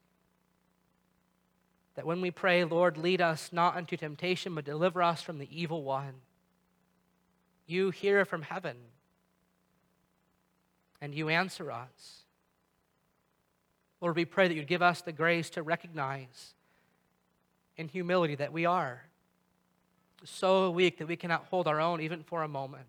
That 1.94 2.06
when 2.06 2.20
we 2.20 2.30
pray, 2.30 2.64
Lord, 2.64 2.96
lead 2.96 3.20
us 3.20 3.50
not 3.52 3.76
unto 3.76 3.96
temptation, 3.96 4.54
but 4.54 4.64
deliver 4.64 5.02
us 5.02 5.20
from 5.20 5.38
the 5.38 5.48
evil 5.50 5.82
one. 5.82 6.14
You 7.66 7.90
hear 7.90 8.24
from 8.24 8.42
heaven 8.42 8.76
and 11.00 11.14
you 11.14 11.28
answer 11.28 11.70
us. 11.70 12.22
Lord, 14.00 14.16
we 14.16 14.24
pray 14.24 14.48
that 14.48 14.54
you'd 14.54 14.68
give 14.68 14.82
us 14.82 15.02
the 15.02 15.12
grace 15.12 15.50
to 15.50 15.62
recognize 15.62 16.54
in 17.78 17.88
humility 17.88 18.34
that 18.34 18.52
we 18.52 18.66
are 18.66 19.04
so 20.24 20.70
weak 20.70 20.98
that 20.98 21.08
we 21.08 21.16
cannot 21.16 21.46
hold 21.46 21.66
our 21.66 21.80
own 21.80 22.00
even 22.00 22.22
for 22.22 22.42
a 22.42 22.48
moment 22.48 22.86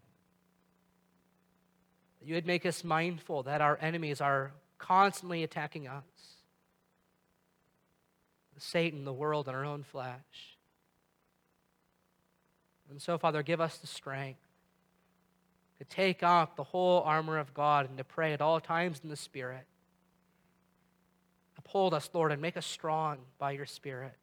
you 2.21 2.36
would 2.36 2.45
make 2.45 2.65
us 2.65 2.84
mindful 2.84 3.43
that 3.43 3.62
our 3.62 3.78
enemies 3.82 4.19
are 4.19 4.52
constantly 4.78 5.43
attacking 5.43 5.88
us 5.88 6.04
Satan, 8.60 9.06
the 9.06 9.13
world, 9.13 9.47
and 9.47 9.56
our 9.56 9.65
own 9.65 9.84
flesh. 9.84 10.58
And 12.89 13.02
so, 13.02 13.17
Father, 13.17 13.43
give 13.43 13.62
us 13.62 13.78
the 13.78 13.88
strength 13.88 14.39
to 15.78 15.86
take 15.86 16.23
off 16.23 16.56
the 16.56 16.63
whole 16.63 17.02
armor 17.02 17.38
of 17.38 17.54
God 17.54 17.88
and 17.88 17.97
to 17.97 18.04
pray 18.04 18.34
at 18.34 18.41
all 18.41 18.60
times 18.60 18.99
in 19.04 19.10
the 19.10 19.15
Spirit. 19.15 19.65
Uphold 21.58 21.93
us, 21.93 22.10
Lord, 22.13 22.32
and 22.32 22.41
make 22.41 22.58
us 22.58 22.65
strong 22.65 23.19
by 23.38 23.52
your 23.52 23.65
Spirit 23.65 24.15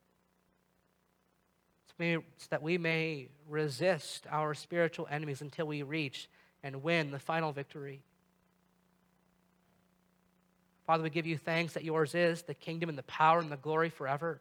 so 1.99 2.23
that 2.51 2.63
we 2.63 2.79
may 2.79 3.29
resist 3.49 4.27
our 4.31 4.55
spiritual 4.55 5.07
enemies 5.11 5.41
until 5.41 5.67
we 5.67 5.83
reach 5.83 6.29
and 6.63 6.83
win 6.83 7.11
the 7.11 7.19
final 7.19 7.53
victory. 7.53 8.03
Father, 10.87 11.03
we 11.03 11.11
give 11.11 11.27
you 11.27 11.37
thanks 11.37 11.75
that 11.75 11.85
yours 11.85 12.15
is 12.15 12.43
the 12.43 12.55
kingdom 12.55 12.89
and 12.89 12.97
the 12.97 13.03
power 13.05 13.41
and 13.41 13.51
the 13.51 13.57
glory 13.57 13.91
forever. 13.91 14.41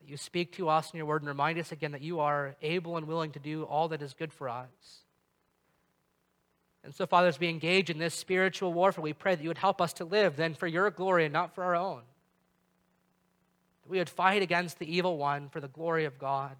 That 0.00 0.08
you 0.08 0.16
speak 0.16 0.52
to 0.56 0.68
us 0.68 0.90
in 0.92 0.98
your 0.98 1.06
word 1.06 1.22
and 1.22 1.28
remind 1.28 1.58
us 1.58 1.72
again 1.72 1.92
that 1.92 2.02
you 2.02 2.20
are 2.20 2.56
able 2.60 2.96
and 2.96 3.06
willing 3.06 3.32
to 3.32 3.38
do 3.38 3.64
all 3.64 3.88
that 3.88 4.02
is 4.02 4.14
good 4.14 4.32
for 4.32 4.48
us. 4.48 4.68
And 6.84 6.94
so, 6.94 7.06
Father, 7.06 7.28
as 7.28 7.40
we 7.40 7.48
engage 7.48 7.90
in 7.90 7.98
this 7.98 8.14
spiritual 8.14 8.72
warfare, 8.72 9.02
we 9.02 9.12
pray 9.12 9.34
that 9.34 9.42
you 9.42 9.48
would 9.48 9.58
help 9.58 9.80
us 9.80 9.92
to 9.94 10.04
live 10.04 10.36
then 10.36 10.54
for 10.54 10.66
your 10.66 10.90
glory 10.90 11.24
and 11.24 11.32
not 11.32 11.54
for 11.54 11.64
our 11.64 11.74
own. 11.74 12.02
We 13.88 13.98
would 13.98 14.10
fight 14.10 14.42
against 14.42 14.78
the 14.78 14.96
evil 14.96 15.16
one 15.16 15.48
for 15.48 15.60
the 15.60 15.68
glory 15.68 16.04
of 16.04 16.18
God. 16.18 16.56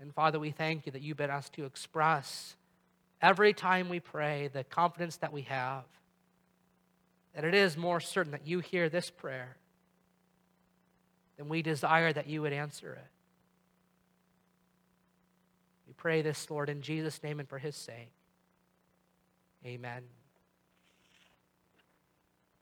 And 0.00 0.12
Father, 0.12 0.38
we 0.38 0.50
thank 0.50 0.86
you 0.86 0.92
that 0.92 1.02
you 1.02 1.14
bid 1.14 1.30
us 1.30 1.48
to 1.50 1.64
express 1.64 2.56
every 3.22 3.52
time 3.54 3.88
we 3.88 4.00
pray 4.00 4.48
the 4.52 4.64
confidence 4.64 5.16
that 5.18 5.32
we 5.32 5.42
have 5.42 5.84
that 7.34 7.44
it 7.44 7.54
is 7.54 7.76
more 7.76 8.00
certain 8.00 8.32
that 8.32 8.46
you 8.46 8.60
hear 8.60 8.88
this 8.88 9.10
prayer 9.10 9.56
than 11.36 11.48
we 11.48 11.62
desire 11.62 12.12
that 12.12 12.28
you 12.28 12.42
would 12.42 12.52
answer 12.52 12.94
it. 12.94 13.10
We 15.86 15.94
pray 15.94 16.22
this, 16.22 16.48
Lord, 16.48 16.68
in 16.68 16.80
Jesus' 16.80 17.22
name 17.22 17.40
and 17.40 17.48
for 17.48 17.58
his 17.58 17.76
sake. 17.76 18.12
Amen. 19.66 20.02